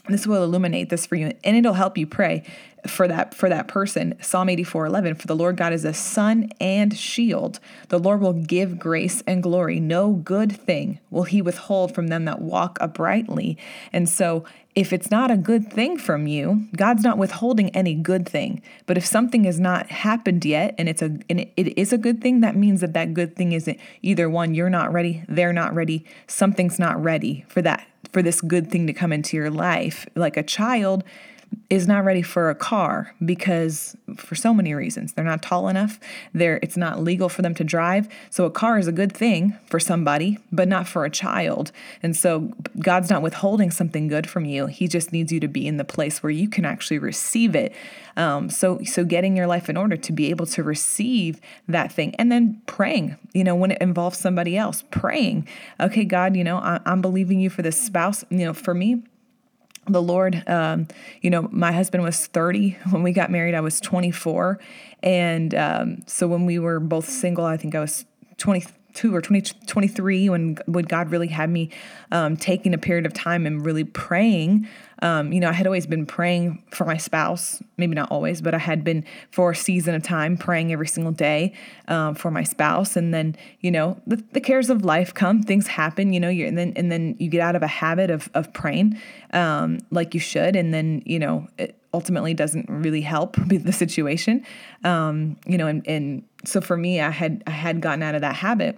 this 0.10 0.26
will 0.26 0.44
illuminate 0.44 0.90
this 0.90 1.06
for 1.06 1.16
you 1.16 1.32
and 1.44 1.56
it'll 1.56 1.74
help 1.74 1.98
you 1.98 2.08
pray 2.08 2.44
for 2.88 3.08
that 3.08 3.36
for 3.36 3.50
that 3.50 3.68
person. 3.68 4.16
Psalm 4.22 4.50
84 4.50 4.88
11 4.88 5.16
for 5.16 5.28
the 5.28 5.36
lord 5.36 5.58
god 5.58 5.74
is 5.74 5.86
a 5.86 5.94
sun 5.94 6.52
and 6.60 6.98
shield. 6.98 7.60
The 7.90 8.00
lord 8.00 8.22
will 8.22 8.34
give 8.34 8.80
grace 8.80 9.22
and 9.28 9.44
glory. 9.44 9.80
No 9.80 10.14
good 10.14 10.52
thing 10.52 11.00
will 11.10 11.24
he 11.24 11.42
withhold 11.42 11.94
from 11.94 12.08
them 12.08 12.26
that 12.26 12.42
walk 12.42 12.78
uprightly. 12.82 13.58
And 13.94 14.10
so 14.10 14.46
if 14.74 14.94
it's 14.94 15.12
not 15.12 15.30
a 15.30 15.38
good 15.38 15.72
thing 15.72 15.98
from 15.98 16.28
you, 16.28 16.68
God's 16.76 17.04
not 17.04 17.18
withholding 17.18 17.70
any 17.76 17.94
good 17.94 18.28
thing. 18.28 18.62
But 18.86 18.98
if 18.98 19.06
something 19.06 19.44
has 19.44 19.60
not 19.60 19.92
happened 19.92 20.46
yet 20.46 20.76
and 20.78 20.88
it's 20.88 21.02
a 21.02 21.18
and 21.30 21.42
it, 21.58 21.78
is 21.78 21.92
a 21.92 21.98
good 21.98 22.22
thing, 22.22 22.42
that 22.42 22.56
means 22.56 22.82
that 22.82 22.94
that 22.94 23.14
good 23.14 23.36
thing 23.36 23.52
isn't 23.52 23.80
either 24.02 24.30
one 24.30 24.54
you're 24.54 24.70
not 24.70 24.94
ready, 24.94 25.24
they're 25.28 25.54
not 25.54 25.76
ready, 25.76 26.06
something's 26.28 26.80
not 26.80 27.02
ready 27.02 27.46
for 27.50 27.62
that 27.62 27.86
for 28.14 28.22
this 28.22 28.42
good 28.42 28.70
thing 28.70 28.88
to 28.88 28.94
come 28.94 29.14
into 29.14 29.38
your 29.38 29.50
life. 29.50 30.08
Like 30.16 30.38
a 30.38 30.44
child 30.44 31.04
is 31.72 31.88
not 31.88 32.04
ready 32.04 32.22
for 32.22 32.50
a 32.50 32.56
car 32.56 33.16
because 33.24 33.96
for 34.18 34.36
so 34.36 34.54
many 34.54 34.74
reasons. 34.74 35.14
They're 35.14 35.24
not 35.24 35.42
tall 35.42 35.70
enough. 35.70 36.02
They're 36.34 36.60
it's 36.62 36.76
not 36.76 37.02
legal 37.02 37.30
for 37.30 37.42
them 37.42 37.56
to 37.56 37.64
drive. 37.64 38.10
So 38.30 38.44
a 38.44 38.52
car 38.52 38.78
is 38.78 38.88
a 38.88 38.92
good 38.92 39.14
thing 39.14 39.58
for 39.68 39.80
somebody 39.80 40.38
but 40.52 40.68
not 40.68 40.86
for 40.86 41.06
a 41.06 41.10
child. 41.10 41.72
And 42.04 42.16
so 42.16 42.52
god's 42.80 43.10
not 43.10 43.22
withholding 43.22 43.72
something 43.72 44.10
good 44.10 44.30
from 44.30 44.44
you. 44.44 44.66
He 44.66 44.90
just 44.90 45.14
needs 45.14 45.32
you 45.32 45.40
to 45.40 45.48
be 45.48 45.66
in 45.66 45.78
the 45.78 45.86
place 45.86 46.22
where 46.22 46.30
you 46.30 46.50
can 46.50 46.66
actually 46.66 47.00
receive 47.00 47.56
it. 47.56 47.74
Um, 48.18 48.50
so 48.50 48.80
so 48.84 49.06
getting 49.06 49.38
your 49.38 49.48
life 49.48 49.70
in 49.70 49.78
order 49.78 49.96
to 49.96 50.12
be 50.12 50.30
able 50.30 50.48
to 50.48 50.64
receive 50.64 51.40
that 51.70 51.90
thing. 51.90 52.14
And 52.16 52.30
then 52.30 52.62
praying 52.66 53.18
you 53.34 53.46
know 53.46 53.56
when 53.56 53.72
it 53.72 53.82
involves 53.82 54.18
somebody 54.18 54.58
else 54.58 54.84
praying. 54.92 55.48
Okay 55.80 56.04
god 56.04 56.36
you 56.36 56.44
know 56.44 56.58
I, 56.58 56.82
i'm 56.86 57.02
believing 57.02 57.40
you 57.40 57.50
for 57.50 57.62
this 57.62 57.80
spouse. 57.80 58.26
You 58.30 58.40
know 58.40 58.54
for 58.54 58.74
me 58.74 59.04
the 59.88 60.02
Lord, 60.02 60.44
um, 60.48 60.88
you 61.22 61.30
know, 61.30 61.48
my 61.52 61.72
husband 61.72 62.04
was 62.04 62.28
30 62.28 62.78
when 62.92 63.04
we 63.04 63.14
got 63.14 63.32
married. 63.32 63.56
I 63.56 63.62
was 63.62 63.80
24. 63.82 64.60
And 65.04 65.56
um, 65.56 66.04
so 66.06 66.28
when 66.28 66.46
we 66.46 66.60
were 66.60 66.80
both 66.80 67.10
single, 67.10 67.46
I 67.46 67.58
think 67.58 67.74
I 67.74 67.80
was 67.80 68.06
22 68.38 69.16
or 69.16 69.22
20, 69.22 69.42
23 69.66 70.30
when, 70.30 70.58
when 70.66 70.86
God 70.86 71.10
really 71.10 71.28
had 71.28 71.50
me 71.50 71.72
um, 72.12 72.38
taking 72.38 72.74
a 72.74 72.78
period 72.78 73.06
of 73.06 73.14
time 73.14 73.46
and 73.46 73.66
really 73.66 73.84
praying 73.84 74.68
um, 75.02 75.34
you 75.34 75.40
know, 75.40 75.50
I 75.50 75.54
had 75.54 75.66
always 75.66 75.88
been 75.88 76.06
praying 76.06 76.64
for 76.70 76.86
my 76.86 76.98
spouse, 76.98 77.62
maybe 77.78 77.96
not 77.96 78.12
always, 78.12 78.42
but 78.42 78.54
I 78.54 78.60
had 78.60 78.84
been 78.84 79.04
for 79.32 79.52
a 79.52 79.56
season 79.56 79.96
of 79.96 80.04
time 80.04 80.38
praying 80.38 80.72
every 80.72 80.88
single 80.88 81.12
day 81.12 81.54
um, 81.88 82.14
for 82.14 82.30
my 82.30 82.44
spouse. 82.44 82.96
And 82.96 83.12
then, 83.12 83.36
you 83.62 83.72
know, 83.72 84.00
the, 84.06 84.24
the, 84.34 84.42
cares 84.42 84.70
of 84.70 84.86
life 84.86 85.14
come, 85.14 85.42
things 85.42 85.68
happen, 85.68 86.14
you 86.14 86.20
know, 86.20 86.30
and 86.30 86.58
then 86.58 86.74
and 86.76 86.92
then 86.92 87.16
you 87.20 87.30
get 87.30 87.42
out 87.42 87.56
of 87.56 87.64
a 87.64 87.68
habit 87.68 88.12
of 88.12 88.30
of 88.36 88.54
praying 88.54 89.00
um, 89.34 89.80
like 89.90 90.14
you 90.14 90.20
should, 90.20 90.56
and 90.56 90.74
then 90.74 91.02
you 91.06 91.18
know, 91.18 91.48
it 91.58 91.80
ultimately 91.94 92.34
doesn't 92.34 92.70
really 92.70 93.02
help 93.02 93.36
the 93.48 93.74
situation, 93.74 94.46
um, 94.84 95.36
you 95.48 95.58
know, 95.58 95.68
and 95.68 95.88
and 95.88 96.24
so 96.46 96.62
for 96.62 96.78
me, 96.78 97.02
I 97.02 97.10
had 97.10 97.44
I 97.48 97.52
had 97.52 97.82
gotten 97.82 98.04
out 98.04 98.14
of 98.14 98.22
that 98.22 98.36
habit. 98.36 98.78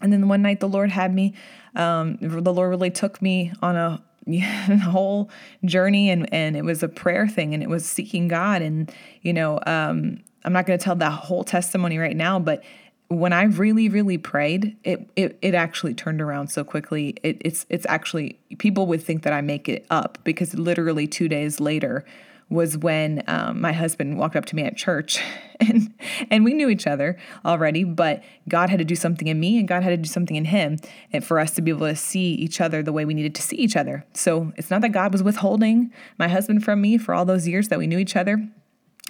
And 0.00 0.12
then 0.12 0.26
one 0.26 0.42
night 0.42 0.58
the 0.58 0.68
Lord 0.68 0.90
had 0.90 1.14
me, 1.14 1.32
um, 1.76 2.16
the 2.20 2.52
Lord 2.52 2.70
really 2.70 2.90
took 2.90 3.22
me 3.22 3.52
on 3.62 3.76
a 3.76 4.02
yeah, 4.26 4.76
whole 4.78 5.30
journey 5.64 6.10
and 6.10 6.32
and 6.32 6.56
it 6.56 6.64
was 6.64 6.82
a 6.82 6.88
prayer 6.88 7.26
thing 7.26 7.54
and 7.54 7.62
it 7.62 7.68
was 7.68 7.84
seeking 7.84 8.28
God. 8.28 8.62
And 8.62 8.92
you 9.22 9.32
know 9.32 9.58
um, 9.66 10.22
I'm 10.44 10.52
not 10.52 10.66
going 10.66 10.78
to 10.78 10.84
tell 10.84 10.96
that 10.96 11.12
whole 11.12 11.44
testimony 11.44 11.98
right 11.98 12.16
now 12.16 12.38
but 12.38 12.62
when 13.08 13.32
I 13.32 13.42
really 13.42 13.88
really 13.88 14.18
prayed 14.18 14.76
it 14.84 15.08
it, 15.16 15.38
it 15.42 15.54
actually 15.54 15.94
turned 15.94 16.20
around 16.20 16.48
so 16.48 16.64
quickly. 16.64 17.16
It, 17.22 17.38
it's 17.40 17.66
it's 17.68 17.86
actually 17.88 18.38
people 18.58 18.86
would 18.86 19.02
think 19.02 19.22
that 19.22 19.32
I 19.32 19.40
make 19.40 19.68
it 19.68 19.86
up 19.90 20.18
because 20.24 20.54
literally 20.54 21.06
2 21.06 21.28
days 21.28 21.60
later 21.60 22.04
was 22.52 22.76
when 22.78 23.22
um, 23.26 23.60
my 23.60 23.72
husband 23.72 24.18
walked 24.18 24.36
up 24.36 24.44
to 24.44 24.56
me 24.56 24.62
at 24.62 24.76
church 24.76 25.20
and 25.60 25.92
and 26.30 26.44
we 26.44 26.54
knew 26.54 26.68
each 26.68 26.86
other 26.86 27.16
already 27.44 27.84
but 27.84 28.22
god 28.48 28.68
had 28.68 28.78
to 28.78 28.84
do 28.84 28.94
something 28.94 29.28
in 29.28 29.38
me 29.38 29.58
and 29.58 29.68
god 29.68 29.82
had 29.82 29.90
to 29.90 29.96
do 29.96 30.08
something 30.08 30.36
in 30.36 30.44
him 30.44 30.76
and 31.12 31.24
for 31.24 31.38
us 31.38 31.52
to 31.52 31.62
be 31.62 31.70
able 31.70 31.86
to 31.86 31.96
see 31.96 32.34
each 32.34 32.60
other 32.60 32.82
the 32.82 32.92
way 32.92 33.04
we 33.04 33.14
needed 33.14 33.34
to 33.34 33.42
see 33.42 33.56
each 33.56 33.76
other. 33.76 34.04
So 34.14 34.52
it's 34.56 34.70
not 34.70 34.80
that 34.82 34.90
god 34.90 35.12
was 35.12 35.22
withholding 35.22 35.92
my 36.18 36.28
husband 36.28 36.64
from 36.64 36.80
me 36.80 36.98
for 36.98 37.14
all 37.14 37.24
those 37.24 37.48
years 37.48 37.68
that 37.68 37.78
we 37.78 37.86
knew 37.86 37.98
each 37.98 38.16
other. 38.16 38.46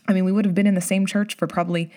I 0.08 0.12
mean 0.12 0.24
we 0.24 0.32
would 0.32 0.44
have 0.44 0.54
been 0.54 0.66
in 0.66 0.74
the 0.74 0.80
same 0.80 1.06
church 1.06 1.36
for 1.36 1.46
probably 1.46 1.90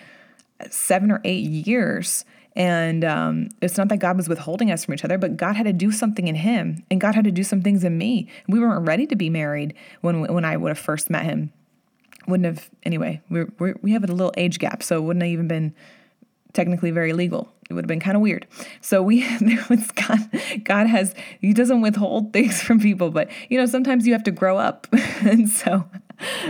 seven 0.69 1.11
or 1.11 1.21
eight 1.23 1.43
years 1.43 2.25
and 2.55 3.03
um, 3.03 3.49
it's 3.61 3.77
not 3.77 3.89
that 3.89 3.97
God 3.97 4.15
was 4.15 4.29
withholding 4.29 4.71
us 4.71 4.85
from 4.85 4.93
each 4.93 5.03
other, 5.03 5.17
but 5.17 5.35
God 5.35 5.55
had 5.55 5.65
to 5.65 5.73
do 5.73 5.91
something 5.91 6.27
in 6.27 6.35
him, 6.35 6.83
and 6.89 7.01
God 7.01 7.13
had 7.13 7.25
to 7.25 7.31
do 7.31 7.43
some 7.43 7.61
things 7.61 7.83
in 7.83 7.97
me. 7.97 8.29
We 8.47 8.59
weren't 8.59 8.87
ready 8.87 9.05
to 9.07 9.15
be 9.15 9.29
married 9.29 9.73
when 10.01 10.33
when 10.33 10.45
I 10.45 10.55
would 10.55 10.69
have 10.69 10.79
first 10.79 11.09
met 11.09 11.23
him. 11.23 11.51
Wouldn't 12.27 12.45
have 12.45 12.69
anyway. 12.83 13.21
We 13.29 13.43
we 13.59 13.73
we 13.81 13.91
have 13.91 14.03
a 14.03 14.07
little 14.07 14.33
age 14.37 14.59
gap, 14.59 14.83
so 14.83 14.97
it 14.97 15.01
wouldn't 15.01 15.23
have 15.23 15.31
even 15.31 15.47
been 15.47 15.75
technically 16.53 16.91
very 16.91 17.11
legal. 17.11 17.51
It 17.69 17.73
would 17.73 17.83
have 17.83 17.89
been 17.89 17.99
kind 17.99 18.15
of 18.15 18.21
weird. 18.21 18.47
So 18.79 19.03
we 19.03 19.27
God. 19.95 20.19
God 20.63 20.87
has 20.87 21.13
He 21.41 21.53
doesn't 21.53 21.81
withhold 21.81 22.31
things 22.31 22.61
from 22.63 22.79
people, 22.79 23.11
but 23.11 23.29
you 23.49 23.59
know 23.59 23.65
sometimes 23.65 24.07
you 24.07 24.13
have 24.13 24.23
to 24.23 24.31
grow 24.31 24.57
up, 24.57 24.87
and 25.21 25.49
so 25.49 25.85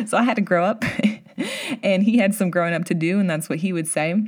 so 0.05 0.17
I 0.17 0.23
had 0.23 0.35
to 0.35 0.41
grow 0.41 0.63
up, 0.63 0.85
and 1.81 2.03
He 2.03 2.19
had 2.19 2.35
some 2.35 2.51
growing 2.51 2.75
up 2.75 2.85
to 2.85 2.93
do, 2.93 3.19
and 3.19 3.27
that's 3.27 3.49
what 3.49 3.59
He 3.59 3.73
would 3.73 3.87
say. 3.87 4.23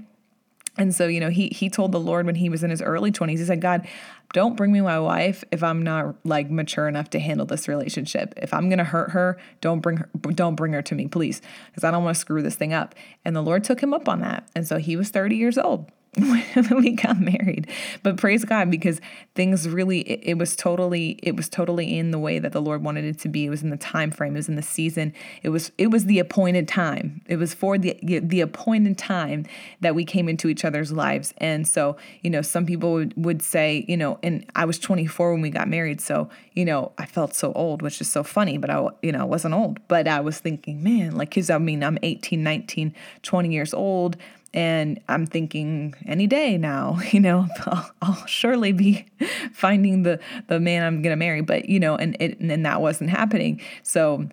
And 0.77 0.93
so, 0.93 1.07
you 1.07 1.19
know, 1.19 1.29
he 1.29 1.47
he 1.47 1.69
told 1.69 1.91
the 1.91 1.99
Lord 1.99 2.25
when 2.25 2.35
he 2.35 2.49
was 2.49 2.63
in 2.63 2.69
his 2.69 2.81
early 2.81 3.11
20s, 3.11 3.37
he 3.37 3.45
said, 3.45 3.61
God, 3.61 3.87
don't 4.33 4.55
bring 4.55 4.71
me 4.71 4.81
my 4.81 4.99
wife 4.99 5.43
if 5.51 5.63
I'm 5.63 5.81
not 5.81 6.15
like 6.23 6.49
mature 6.51 6.87
enough 6.87 7.09
to 7.11 7.19
handle 7.19 7.45
this 7.45 7.67
relationship. 7.67 8.33
If 8.37 8.53
I'm 8.53 8.69
going 8.69 8.77
to 8.79 8.83
hurt 8.83 9.11
her, 9.11 9.37
don't 9.61 9.79
bring 9.79 9.97
her 9.97 10.09
don't 10.21 10.55
bring 10.55 10.73
her 10.73 10.81
to 10.83 10.95
me, 10.95 11.07
please, 11.07 11.41
because 11.67 11.83
I 11.83 11.91
don't 11.91 12.03
want 12.03 12.15
to 12.15 12.19
screw 12.19 12.41
this 12.41 12.55
thing 12.55 12.73
up. 12.73 12.95
And 13.25 13.35
the 13.35 13.41
Lord 13.41 13.63
took 13.63 13.81
him 13.81 13.93
up 13.93 14.07
on 14.07 14.19
that. 14.21 14.47
And 14.55 14.67
so 14.67 14.77
he 14.77 14.95
was 14.95 15.09
30 15.09 15.35
years 15.35 15.57
old. 15.57 15.91
when 16.55 16.81
we 16.81 16.91
got 16.91 17.19
married. 17.19 17.67
But 18.03 18.17
praise 18.17 18.45
god 18.45 18.71
because 18.71 18.99
things 19.35 19.67
really 19.67 20.01
it, 20.01 20.19
it, 20.23 20.37
was 20.37 20.55
totally 20.55 21.19
it 21.23 21.35
was 21.35 21.49
totally 21.49 21.97
in 21.97 22.11
the 22.11 22.19
way 22.19 22.39
that 22.39 22.51
the 22.51 22.61
lord 22.61 22.83
wanted 22.83 23.05
it 23.05 23.19
to 23.19 23.29
be. 23.29 23.45
It 23.45 23.49
was 23.49 23.63
in 23.63 23.69
the 23.69 23.77
time 23.77 24.11
frame. 24.11 24.35
It 24.35 24.39
was 24.39 24.49
in 24.49 24.55
the 24.55 24.61
season. 24.61 25.13
It 25.43 25.49
was 25.49 25.71
it 25.77 25.87
was 25.87 26.05
the 26.05 26.19
appointed 26.19 26.67
time. 26.67 27.21
It 27.27 27.37
was 27.37 27.53
for 27.53 27.77
the 27.77 27.97
the 28.01 28.41
appointed 28.41 28.97
time 28.97 29.45
that 29.81 29.95
we 29.95 30.05
came 30.05 30.27
into 30.27 30.47
each 30.47 30.65
other's 30.65 30.91
lives. 30.91 31.33
And 31.37 31.67
so 31.67 31.97
you 32.21 32.29
know 32.29 32.41
some 32.41 32.65
people 32.65 32.93
would, 32.93 33.13
would 33.15 33.41
say 33.41 33.85
you 33.87 33.97
know 33.97 34.19
and 34.23 34.45
i 34.55 34.65
was 34.65 34.79
24 34.79 35.33
when 35.33 35.41
we 35.41 35.49
got 35.49 35.67
married 35.67 36.01
so 36.01 36.29
you 36.53 36.65
know 36.65 36.91
i 36.97 37.05
felt 37.05 37.33
so 37.33 37.53
old 37.53 37.81
which 37.81 38.01
is 38.01 38.09
so 38.09 38.23
funny 38.23 38.57
but 38.57 38.69
i 38.69 38.87
you 39.01 39.11
know 39.11 39.25
wasn't 39.25 39.53
old. 39.53 39.79
But 39.87 40.07
i 40.07 40.19
was 40.19 40.39
thinking 40.39 40.83
man 40.83 41.15
like 41.15 41.29
because 41.29 41.49
i 41.49 41.57
mean 41.57 41.83
i'm 41.83 41.97
18 42.01 42.43
19 42.43 42.93
20 43.21 43.53
years 43.53 43.73
old 43.73 44.17
and 44.53 44.99
I'm 45.07 45.25
thinking 45.25 45.93
any 46.05 46.27
day 46.27 46.57
now, 46.57 46.99
you 47.11 47.19
know, 47.19 47.47
I'll, 47.65 47.91
I'll 48.01 48.25
surely 48.25 48.71
be 48.71 49.05
finding 49.53 50.03
the 50.03 50.19
the 50.47 50.59
man 50.59 50.83
I'm 50.83 51.01
going 51.01 51.11
to 51.11 51.17
marry, 51.17 51.41
but 51.41 51.69
you 51.69 51.79
know, 51.79 51.95
and 51.95 52.15
it, 52.19 52.39
and 52.39 52.65
that 52.65 52.81
wasn't 52.81 53.09
happening. 53.09 53.61
So 53.83 54.29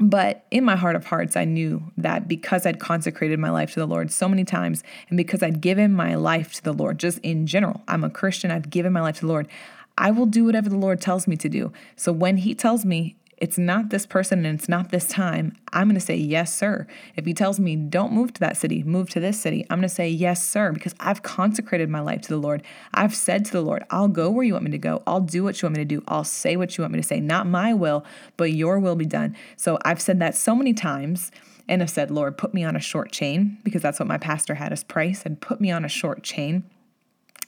but 0.00 0.44
in 0.52 0.64
my 0.64 0.76
heart 0.76 0.94
of 0.94 1.06
hearts, 1.06 1.34
I 1.36 1.44
knew 1.44 1.82
that 1.96 2.28
because 2.28 2.64
I'd 2.64 2.78
consecrated 2.78 3.40
my 3.40 3.50
life 3.50 3.74
to 3.74 3.80
the 3.80 3.86
Lord 3.86 4.12
so 4.12 4.28
many 4.28 4.44
times, 4.44 4.84
and 5.08 5.16
because 5.16 5.42
I'd 5.42 5.60
given 5.60 5.92
my 5.92 6.14
life 6.14 6.52
to 6.54 6.62
the 6.62 6.72
Lord, 6.72 6.98
just 6.98 7.18
in 7.18 7.48
general, 7.48 7.82
I'm 7.88 8.04
a 8.04 8.10
Christian, 8.10 8.52
I've 8.52 8.70
given 8.70 8.92
my 8.92 9.00
life 9.00 9.16
to 9.16 9.20
the 9.22 9.26
Lord, 9.26 9.48
I 9.96 10.12
will 10.12 10.26
do 10.26 10.44
whatever 10.44 10.68
the 10.68 10.76
Lord 10.76 11.00
tells 11.00 11.26
me 11.26 11.36
to 11.38 11.48
do. 11.48 11.72
So 11.96 12.12
when 12.12 12.36
He 12.36 12.54
tells 12.54 12.84
me, 12.84 13.16
it's 13.40 13.56
not 13.56 13.90
this 13.90 14.04
person 14.04 14.44
and 14.44 14.58
it's 14.58 14.68
not 14.68 14.90
this 14.90 15.06
time, 15.06 15.56
I'm 15.72 15.88
going 15.88 15.94
to 15.94 16.04
say, 16.04 16.16
yes, 16.16 16.52
sir. 16.52 16.86
If 17.16 17.24
he 17.24 17.32
tells 17.32 17.60
me, 17.60 17.76
don't 17.76 18.12
move 18.12 18.32
to 18.34 18.40
that 18.40 18.56
city, 18.56 18.82
move 18.82 19.08
to 19.10 19.20
this 19.20 19.40
city, 19.40 19.64
I'm 19.70 19.78
going 19.78 19.88
to 19.88 19.94
say, 19.94 20.08
yes, 20.08 20.44
sir, 20.44 20.72
because 20.72 20.94
I've 20.98 21.22
consecrated 21.22 21.88
my 21.88 22.00
life 22.00 22.22
to 22.22 22.28
the 22.28 22.36
Lord. 22.36 22.62
I've 22.92 23.14
said 23.14 23.44
to 23.46 23.52
the 23.52 23.60
Lord, 23.60 23.84
I'll 23.90 24.08
go 24.08 24.28
where 24.28 24.44
you 24.44 24.54
want 24.54 24.64
me 24.64 24.72
to 24.72 24.78
go. 24.78 25.02
I'll 25.06 25.20
do 25.20 25.44
what 25.44 25.62
you 25.62 25.66
want 25.66 25.76
me 25.76 25.84
to 25.84 25.88
do. 25.88 26.02
I'll 26.08 26.24
say 26.24 26.56
what 26.56 26.76
you 26.76 26.82
want 26.82 26.92
me 26.92 27.00
to 27.00 27.06
say. 27.06 27.20
Not 27.20 27.46
my 27.46 27.72
will, 27.72 28.04
but 28.36 28.52
your 28.52 28.78
will 28.78 28.96
be 28.96 29.06
done. 29.06 29.36
So 29.56 29.78
I've 29.84 30.02
said 30.02 30.18
that 30.20 30.36
so 30.36 30.54
many 30.54 30.74
times 30.74 31.30
and 31.68 31.80
have 31.80 31.90
said, 31.90 32.10
Lord, 32.10 32.38
put 32.38 32.54
me 32.54 32.64
on 32.64 32.76
a 32.76 32.80
short 32.80 33.12
chain, 33.12 33.58
because 33.62 33.82
that's 33.82 34.00
what 34.00 34.08
my 34.08 34.18
pastor 34.18 34.54
had 34.54 34.72
us 34.72 34.82
pray, 34.82 35.12
said, 35.12 35.40
put 35.40 35.60
me 35.60 35.70
on 35.70 35.84
a 35.84 35.88
short 35.88 36.22
chain. 36.22 36.64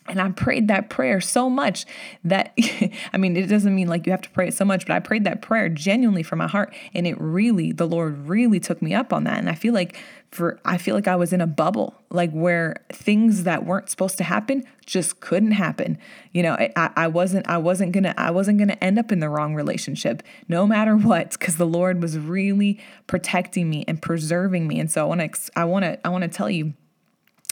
And 0.08 0.20
I 0.20 0.30
prayed 0.30 0.68
that 0.68 0.90
prayer 0.90 1.20
so 1.20 1.48
much 1.48 1.86
that, 2.24 2.52
I 3.12 3.18
mean, 3.18 3.36
it 3.36 3.46
doesn't 3.46 3.74
mean 3.74 3.86
like 3.86 4.06
you 4.06 4.12
have 4.12 4.22
to 4.22 4.30
pray 4.30 4.48
it 4.48 4.54
so 4.54 4.64
much, 4.64 4.86
but 4.86 4.94
I 4.94 5.00
prayed 5.00 5.24
that 5.24 5.42
prayer 5.42 5.68
genuinely 5.68 6.22
from 6.22 6.38
my 6.38 6.48
heart. 6.48 6.74
And 6.94 7.06
it 7.06 7.20
really, 7.20 7.70
the 7.70 7.86
Lord 7.86 8.28
really 8.28 8.58
took 8.58 8.82
me 8.82 8.94
up 8.94 9.12
on 9.12 9.24
that. 9.24 9.38
And 9.38 9.48
I 9.48 9.54
feel 9.54 9.74
like 9.74 9.96
for, 10.32 10.58
I 10.64 10.78
feel 10.78 10.94
like 10.94 11.06
I 11.06 11.16
was 11.16 11.32
in 11.32 11.40
a 11.40 11.46
bubble, 11.46 11.94
like 12.10 12.32
where 12.32 12.76
things 12.92 13.44
that 13.44 13.64
weren't 13.66 13.90
supposed 13.90 14.16
to 14.18 14.24
happen 14.24 14.64
just 14.86 15.20
couldn't 15.20 15.52
happen. 15.52 15.98
You 16.32 16.44
know, 16.44 16.54
I, 16.54 16.90
I 16.96 17.06
wasn't, 17.08 17.48
I 17.48 17.58
wasn't 17.58 17.92
gonna, 17.92 18.14
I 18.16 18.30
wasn't 18.30 18.58
gonna 18.58 18.78
end 18.80 18.98
up 18.98 19.12
in 19.12 19.20
the 19.20 19.28
wrong 19.28 19.54
relationship 19.54 20.22
no 20.48 20.66
matter 20.66 20.96
what, 20.96 21.32
because 21.32 21.56
the 21.56 21.66
Lord 21.66 22.00
was 22.00 22.18
really 22.18 22.80
protecting 23.06 23.68
me 23.68 23.84
and 23.86 24.00
preserving 24.00 24.66
me. 24.66 24.80
And 24.80 24.90
so 24.90 25.02
I 25.02 25.04
want 25.04 25.20
to, 25.20 25.58
I 25.58 25.64
want 25.64 25.84
to, 25.84 26.06
I 26.06 26.10
want 26.10 26.22
to 26.22 26.28
tell 26.28 26.50
you, 26.50 26.74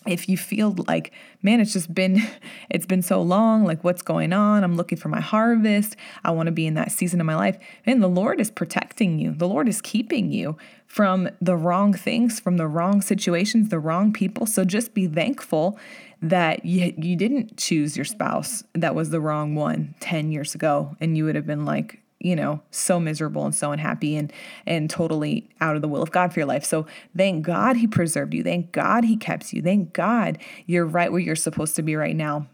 if 0.08 0.28
you 0.28 0.36
feel 0.36 0.74
like 0.86 1.12
man 1.42 1.60
it's 1.60 1.72
just 1.72 1.94
been 1.94 2.22
it's 2.70 2.86
been 2.86 3.02
so 3.02 3.20
long 3.22 3.64
like 3.64 3.84
what's 3.84 4.02
going 4.02 4.32
on? 4.32 4.64
I'm 4.64 4.76
looking 4.76 4.98
for 4.98 5.08
my 5.08 5.20
harvest. 5.20 5.96
I 6.24 6.30
want 6.30 6.46
to 6.46 6.52
be 6.52 6.66
in 6.66 6.74
that 6.74 6.92
season 6.92 7.20
of 7.20 7.26
my 7.26 7.36
life. 7.36 7.58
And 7.86 8.02
the 8.02 8.08
lord 8.08 8.40
is 8.40 8.50
protecting 8.50 9.18
you. 9.18 9.32
The 9.32 9.48
lord 9.48 9.68
is 9.68 9.80
keeping 9.80 10.32
you 10.32 10.56
from 10.86 11.28
the 11.40 11.56
wrong 11.56 11.92
things 11.92 12.40
from 12.40 12.56
the 12.56 12.66
wrong 12.66 13.02
situations 13.02 13.68
the 13.68 13.78
wrong 13.78 14.12
people. 14.12 14.46
So 14.46 14.64
just 14.64 14.94
be 14.94 15.06
thankful 15.06 15.78
that 16.20 16.64
you, 16.64 16.94
you 16.96 17.14
didn't 17.14 17.56
choose 17.56 17.96
your 17.96 18.04
spouse 18.04 18.64
that 18.74 18.94
was 18.94 19.10
the 19.10 19.20
wrong 19.20 19.54
one 19.54 19.94
10 20.00 20.32
years 20.32 20.54
ago 20.54 20.96
and 21.00 21.16
you 21.16 21.24
would 21.24 21.36
have 21.36 21.46
been 21.46 21.64
like 21.64 22.00
you 22.20 22.34
know 22.34 22.60
so 22.70 22.98
miserable 22.98 23.44
and 23.44 23.54
so 23.54 23.72
unhappy 23.72 24.16
and 24.16 24.32
and 24.66 24.90
totally 24.90 25.48
out 25.60 25.76
of 25.76 25.82
the 25.82 25.88
will 25.88 26.02
of 26.02 26.10
God 26.10 26.32
for 26.32 26.40
your 26.40 26.46
life. 26.46 26.64
So 26.64 26.86
thank 27.16 27.44
God 27.44 27.76
he 27.76 27.86
preserved 27.86 28.34
you. 28.34 28.42
Thank 28.42 28.72
God 28.72 29.04
he 29.04 29.16
kept 29.16 29.52
you. 29.52 29.62
Thank 29.62 29.92
God 29.92 30.38
you're 30.66 30.86
right 30.86 31.10
where 31.10 31.20
you're 31.20 31.36
supposed 31.36 31.76
to 31.76 31.82
be 31.82 31.96
right 31.96 32.16
now. 32.16 32.46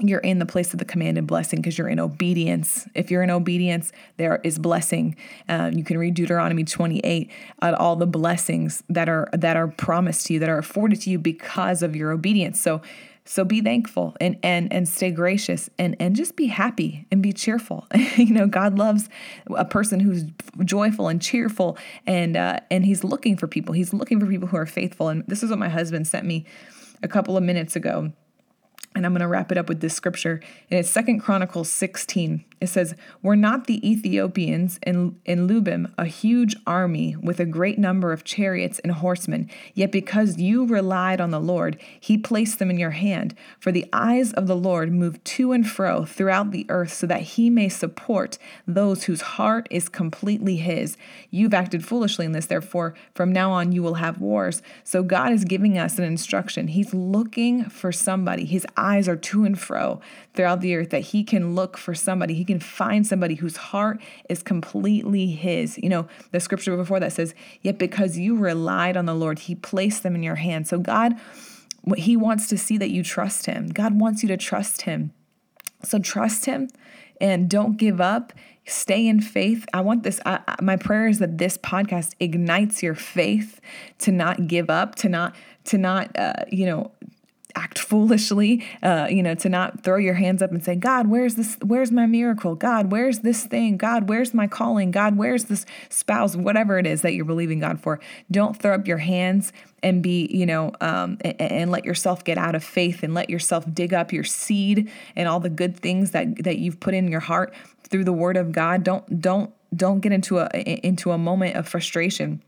You're 0.00 0.20
in 0.20 0.40
the 0.40 0.46
place 0.46 0.72
of 0.72 0.80
the 0.80 0.84
commanded 0.84 1.26
blessing 1.28 1.60
because 1.60 1.78
you're 1.78 1.88
in 1.88 2.00
obedience. 2.00 2.88
If 2.94 3.12
you're 3.12 3.22
in 3.22 3.30
obedience, 3.30 3.92
there 4.16 4.40
is 4.42 4.58
blessing. 4.58 5.14
Um, 5.48 5.74
you 5.74 5.84
can 5.84 5.98
read 5.98 6.14
Deuteronomy 6.14 6.64
28 6.64 7.30
at 7.62 7.74
all 7.74 7.94
the 7.94 8.06
blessings 8.06 8.82
that 8.88 9.08
are 9.08 9.28
that 9.32 9.56
are 9.56 9.68
promised 9.68 10.26
to 10.26 10.34
you, 10.34 10.40
that 10.40 10.48
are 10.48 10.58
afforded 10.58 11.00
to 11.02 11.10
you 11.10 11.18
because 11.18 11.82
of 11.82 11.94
your 11.94 12.10
obedience. 12.10 12.60
So 12.60 12.82
so 13.26 13.44
be 13.44 13.62
thankful 13.62 14.14
and 14.20 14.38
and 14.42 14.70
and 14.72 14.86
stay 14.86 15.10
gracious 15.10 15.70
and 15.78 15.96
and 15.98 16.14
just 16.14 16.36
be 16.36 16.46
happy 16.46 17.06
and 17.10 17.22
be 17.22 17.32
cheerful. 17.32 17.86
you 18.16 18.32
know, 18.34 18.46
God 18.46 18.78
loves 18.78 19.08
a 19.46 19.64
person 19.64 20.00
who's 20.00 20.24
joyful 20.64 21.08
and 21.08 21.22
cheerful 21.22 21.78
and 22.06 22.36
uh, 22.36 22.60
and 22.70 22.84
He's 22.84 23.02
looking 23.02 23.36
for 23.36 23.46
people. 23.46 23.74
He's 23.74 23.94
looking 23.94 24.20
for 24.20 24.26
people 24.26 24.48
who 24.48 24.56
are 24.56 24.66
faithful. 24.66 25.08
And 25.08 25.24
this 25.26 25.42
is 25.42 25.50
what 25.50 25.58
my 25.58 25.70
husband 25.70 26.06
sent 26.06 26.26
me 26.26 26.44
a 27.02 27.08
couple 27.08 27.36
of 27.36 27.42
minutes 27.42 27.76
ago 27.76 28.12
and 28.94 29.04
I'm 29.04 29.12
going 29.12 29.20
to 29.20 29.28
wrap 29.28 29.50
it 29.50 29.58
up 29.58 29.68
with 29.68 29.80
this 29.80 29.94
scripture. 29.94 30.40
And 30.70 30.78
it's 30.78 30.88
Second 30.88 31.20
Chronicles 31.20 31.68
16. 31.68 32.44
It 32.60 32.68
says, 32.68 32.94
Were 33.22 33.36
not 33.36 33.66
the 33.66 33.88
Ethiopians 33.88 34.78
in, 34.86 35.18
in 35.24 35.46
Lubim 35.46 35.92
a 35.98 36.06
huge 36.06 36.56
army 36.66 37.16
with 37.16 37.40
a 37.40 37.44
great 37.44 37.78
number 37.78 38.12
of 38.12 38.24
chariots 38.24 38.78
and 38.80 38.92
horsemen? 38.92 39.50
Yet 39.74 39.92
because 39.92 40.38
you 40.38 40.66
relied 40.66 41.20
on 41.20 41.30
the 41.30 41.40
Lord, 41.40 41.78
he 42.00 42.16
placed 42.18 42.58
them 42.58 42.70
in 42.70 42.78
your 42.78 42.90
hand. 42.90 43.34
For 43.58 43.72
the 43.72 43.86
eyes 43.92 44.32
of 44.32 44.46
the 44.46 44.56
Lord 44.56 44.92
move 44.92 45.22
to 45.24 45.52
and 45.52 45.68
fro 45.68 46.04
throughout 46.04 46.50
the 46.50 46.66
earth 46.68 46.92
so 46.92 47.06
that 47.06 47.22
he 47.22 47.50
may 47.50 47.68
support 47.68 48.38
those 48.66 49.04
whose 49.04 49.20
heart 49.20 49.66
is 49.70 49.88
completely 49.88 50.56
his. 50.56 50.96
You've 51.30 51.54
acted 51.54 51.84
foolishly 51.84 52.26
in 52.26 52.32
this, 52.32 52.46
therefore, 52.46 52.94
from 53.14 53.32
now 53.32 53.52
on 53.52 53.72
you 53.72 53.82
will 53.82 53.94
have 53.94 54.20
wars. 54.20 54.62
So 54.82 55.02
God 55.02 55.32
is 55.32 55.44
giving 55.44 55.78
us 55.78 55.98
an 55.98 56.04
instruction. 56.04 56.68
He's 56.68 56.94
looking 56.94 57.64
for 57.64 57.92
somebody. 57.92 58.44
His 58.44 58.66
eyes 58.76 59.08
are 59.08 59.16
to 59.16 59.44
and 59.44 59.58
fro 59.58 60.00
throughout 60.34 60.60
the 60.60 60.76
earth 60.76 60.90
that 60.90 61.00
he 61.00 61.24
can 61.24 61.54
look 61.54 61.76
for 61.76 61.94
somebody. 61.94 62.34
He 62.34 62.44
can 62.44 62.53
find 62.62 63.06
somebody 63.06 63.34
whose 63.36 63.56
heart 63.56 64.00
is 64.28 64.42
completely 64.42 65.26
his. 65.28 65.78
You 65.78 65.88
know, 65.88 66.08
the 66.30 66.40
scripture 66.40 66.76
before 66.76 67.00
that 67.00 67.12
says, 67.12 67.34
Yet 67.62 67.78
because 67.78 68.18
you 68.18 68.36
relied 68.36 68.96
on 68.96 69.06
the 69.06 69.14
Lord, 69.14 69.40
he 69.40 69.54
placed 69.54 70.02
them 70.02 70.14
in 70.14 70.22
your 70.22 70.36
hand. 70.36 70.68
So 70.68 70.78
God, 70.78 71.14
he 71.96 72.16
wants 72.16 72.48
to 72.48 72.58
see 72.58 72.78
that 72.78 72.90
you 72.90 73.02
trust 73.02 73.46
him. 73.46 73.68
God 73.68 73.98
wants 73.98 74.22
you 74.22 74.28
to 74.28 74.36
trust 74.36 74.82
him. 74.82 75.12
So 75.82 75.98
trust 75.98 76.46
him 76.46 76.68
and 77.20 77.48
don't 77.48 77.76
give 77.76 78.00
up 78.00 78.32
stay 78.66 79.06
in 79.06 79.20
faith 79.20 79.66
i 79.74 79.80
want 79.80 80.02
this 80.02 80.20
I, 80.24 80.40
my 80.60 80.76
prayer 80.76 81.06
is 81.06 81.18
that 81.18 81.36
this 81.36 81.58
podcast 81.58 82.14
ignites 82.18 82.82
your 82.82 82.94
faith 82.94 83.60
to 83.98 84.10
not 84.10 84.46
give 84.46 84.70
up 84.70 84.94
to 84.96 85.08
not 85.08 85.34
to 85.64 85.78
not 85.78 86.16
uh, 86.18 86.44
you 86.50 86.66
know 86.66 86.90
act 87.56 87.78
foolishly, 87.78 88.64
uh, 88.82 89.06
you 89.10 89.22
know, 89.22 89.34
to 89.34 89.48
not 89.48 89.82
throw 89.82 89.96
your 89.96 90.14
hands 90.14 90.42
up 90.42 90.50
and 90.50 90.64
say, 90.64 90.74
God, 90.74 91.06
where's 91.08 91.36
this? 91.36 91.56
Where's 91.62 91.92
my 91.92 92.06
miracle? 92.06 92.54
God, 92.54 92.90
where's 92.90 93.20
this 93.20 93.44
thing? 93.44 93.76
God, 93.76 94.08
where's 94.08 94.34
my 94.34 94.46
calling? 94.46 94.90
God, 94.90 95.16
where's 95.16 95.44
this 95.44 95.64
spouse? 95.88 96.36
Whatever 96.36 96.78
it 96.78 96.86
is 96.86 97.02
that 97.02 97.14
you're 97.14 97.24
believing 97.24 97.60
God 97.60 97.80
for, 97.80 98.00
don't 98.30 98.60
throw 98.60 98.74
up 98.74 98.86
your 98.86 98.98
hands 98.98 99.52
and 99.82 100.02
be, 100.02 100.26
you 100.32 100.46
know, 100.46 100.72
um, 100.80 101.18
and, 101.20 101.40
and, 101.40 101.70
let 101.70 101.84
yourself 101.84 102.24
get 102.24 102.38
out 102.38 102.54
of 102.54 102.64
faith 102.64 103.02
and 103.02 103.14
let 103.14 103.28
yourself 103.28 103.64
dig 103.72 103.92
up 103.92 104.12
your 104.12 104.24
seed 104.24 104.90
and 105.14 105.28
all 105.28 105.40
the 105.40 105.50
good 105.50 105.76
things 105.76 106.12
that 106.12 106.42
that 106.44 106.58
you've 106.58 106.80
put 106.80 106.94
in 106.94 107.08
your 107.08 107.20
heart 107.20 107.54
through 107.82 108.04
the 108.04 108.12
Word 108.12 108.36
of 108.36 108.52
God. 108.52 108.82
Don't 108.82 109.20
don't 109.20 109.52
don't 109.76 110.00
get 110.00 110.12
into 110.12 110.38
a 110.38 110.48
into 110.84 111.12
a 111.12 111.18
moment 111.18 111.56
of 111.56 111.68
frustration 111.68 112.42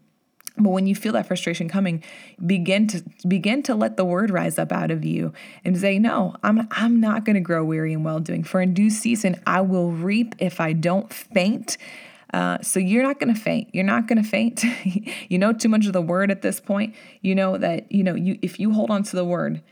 but 0.59 0.71
when 0.71 0.87
you 0.87 0.95
feel 0.95 1.13
that 1.13 1.27
frustration 1.27 1.69
coming, 1.69 2.03
begin 2.45 2.87
to 2.89 3.03
begin 3.29 3.63
to 3.65 3.75
let 3.75 3.97
the 3.97 4.05
word 4.05 4.31
rise 4.31 4.59
up 4.59 4.73
out 4.73 4.91
of 4.91 5.05
you 5.05 5.33
and 5.65 5.79
say, 5.79 5.99
"No, 5.99 6.35
I'm 6.43 6.67
I'm 6.71 7.01
not 7.01 7.25
going 7.25 7.35
to 7.35 7.41
grow 7.41 7.65
weary 7.65 7.93
in 7.93 8.05
well 8.05 8.21
doing. 8.21 8.43
For 8.43 8.61
in 8.61 8.75
due 8.75 8.91
season 8.91 9.41
I 9.47 9.61
will 9.61 9.91
reap 9.93 10.35
if 10.39 10.61
I 10.61 10.73
don't 10.73 11.13
faint." 11.13 11.77
Uh, 12.33 12.59
so 12.61 12.81
you're 12.81 13.03
not 13.03 13.21
going 13.21 13.33
to 13.33 13.41
faint. 13.41 13.69
You're 13.73 13.85
not 13.85 14.09
going 14.09 14.23
to 14.23 14.29
faint. 14.29 14.65
you 15.29 15.39
know 15.39 15.53
too 15.53 15.69
much 15.69 15.87
of 15.87 15.93
the 15.93 16.03
word 16.03 16.31
at 16.31 16.43
this 16.43 16.61
point. 16.61 16.95
You 17.21 17.35
know 17.35 17.57
that 17.59 17.91
you 17.93 18.03
know 18.03 18.15
you 18.15 18.39
if 18.43 18.59
you 18.59 18.73
hold 18.73 18.91
on 18.91 19.03
to 19.05 19.17
the 19.17 19.25
word, 19.25 19.63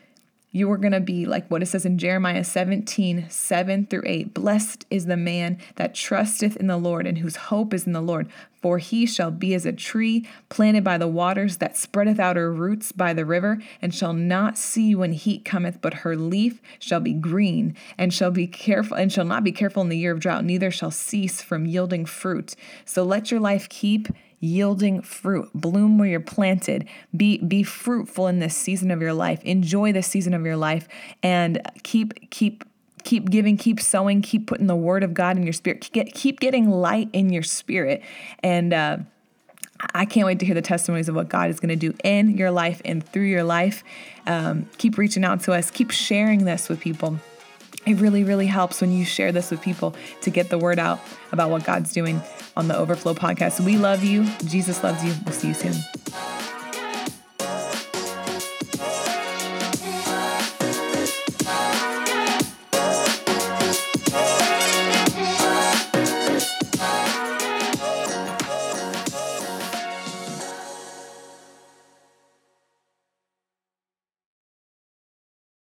you 0.54 0.70
are 0.70 0.78
going 0.78 0.92
to 0.92 1.00
be 1.00 1.26
like 1.26 1.50
what 1.50 1.62
it 1.62 1.66
says 1.66 1.84
in 1.84 1.98
Jeremiah 1.98 2.44
17, 2.44 3.26
7 3.28 3.86
through 3.86 4.04
8. 4.06 4.32
Blessed 4.32 4.86
is 4.88 5.06
the 5.06 5.16
man 5.16 5.58
that 5.74 5.96
trusteth 5.96 6.56
in 6.56 6.68
the 6.68 6.76
Lord 6.76 7.08
and 7.08 7.18
whose 7.18 7.34
hope 7.34 7.74
is 7.74 7.88
in 7.88 7.92
the 7.92 8.00
Lord. 8.00 8.28
For 8.62 8.78
he 8.78 9.04
shall 9.04 9.32
be 9.32 9.52
as 9.52 9.66
a 9.66 9.72
tree 9.72 10.28
planted 10.50 10.84
by 10.84 10.96
the 10.96 11.08
waters 11.08 11.56
that 11.56 11.76
spreadeth 11.76 12.20
out 12.20 12.36
her 12.36 12.52
roots 12.52 12.92
by 12.92 13.12
the 13.12 13.26
river, 13.26 13.58
and 13.82 13.92
shall 13.92 14.12
not 14.12 14.56
see 14.56 14.94
when 14.94 15.12
heat 15.12 15.44
cometh, 15.44 15.80
but 15.82 15.92
her 15.92 16.16
leaf 16.16 16.62
shall 16.78 17.00
be 17.00 17.12
green, 17.12 17.74
and 17.98 18.14
shall 18.14 18.30
be 18.30 18.46
careful, 18.46 18.96
and 18.96 19.12
shall 19.12 19.24
not 19.24 19.42
be 19.42 19.52
careful 19.52 19.82
in 19.82 19.88
the 19.88 19.98
year 19.98 20.12
of 20.12 20.20
drought, 20.20 20.44
neither 20.44 20.70
shall 20.70 20.92
cease 20.92 21.42
from 21.42 21.66
yielding 21.66 22.06
fruit. 22.06 22.54
So 22.84 23.02
let 23.02 23.30
your 23.30 23.40
life 23.40 23.68
keep 23.68 24.08
yielding 24.40 25.02
fruit. 25.02 25.48
Bloom 25.54 25.98
where 25.98 26.08
you're 26.08 26.20
planted. 26.20 26.88
Be 27.16 27.38
be 27.38 27.62
fruitful 27.62 28.26
in 28.26 28.38
this 28.38 28.56
season 28.56 28.90
of 28.90 29.00
your 29.00 29.14
life. 29.14 29.42
Enjoy 29.44 29.92
this 29.92 30.06
season 30.06 30.34
of 30.34 30.44
your 30.44 30.56
life 30.56 30.88
and 31.22 31.60
keep 31.82 32.30
keep 32.30 32.64
keep 33.02 33.30
giving, 33.30 33.56
keep 33.56 33.80
sowing, 33.80 34.22
keep 34.22 34.46
putting 34.46 34.66
the 34.66 34.76
word 34.76 35.02
of 35.02 35.12
God 35.12 35.36
in 35.36 35.42
your 35.42 35.52
spirit. 35.52 35.80
Keep, 35.82 36.14
keep 36.14 36.40
getting 36.40 36.70
light 36.70 37.10
in 37.12 37.30
your 37.30 37.42
spirit 37.42 38.02
and 38.42 38.72
uh 38.72 38.98
I 39.92 40.04
can't 40.04 40.24
wait 40.24 40.38
to 40.38 40.46
hear 40.46 40.54
the 40.54 40.62
testimonies 40.62 41.08
of 41.08 41.14
what 41.14 41.28
God 41.28 41.50
is 41.50 41.60
going 41.60 41.68
to 41.68 41.76
do 41.76 41.94
in 42.04 42.38
your 42.38 42.50
life 42.50 42.80
and 42.84 43.06
through 43.06 43.24
your 43.24 43.44
life. 43.44 43.82
Um, 44.26 44.68
keep 44.78 44.96
reaching 44.96 45.24
out 45.24 45.40
to 45.42 45.52
us. 45.52 45.70
Keep 45.70 45.90
sharing 45.90 46.44
this 46.44 46.68
with 46.68 46.80
people. 46.80 47.18
It 47.86 48.00
really, 48.00 48.24
really 48.24 48.46
helps 48.46 48.80
when 48.80 48.92
you 48.92 49.04
share 49.04 49.32
this 49.32 49.50
with 49.50 49.60
people 49.60 49.94
to 50.22 50.30
get 50.30 50.48
the 50.48 50.58
word 50.58 50.78
out 50.78 51.00
about 51.32 51.50
what 51.50 51.64
God's 51.64 51.92
doing 51.92 52.20
on 52.56 52.68
the 52.68 52.76
Overflow 52.76 53.14
podcast. 53.14 53.60
We 53.60 53.76
love 53.76 54.02
you. 54.02 54.24
Jesus 54.46 54.82
loves 54.82 55.04
you. 55.04 55.12
We'll 55.24 55.34
see 55.34 55.48
you 55.48 55.54
soon. 55.54 55.74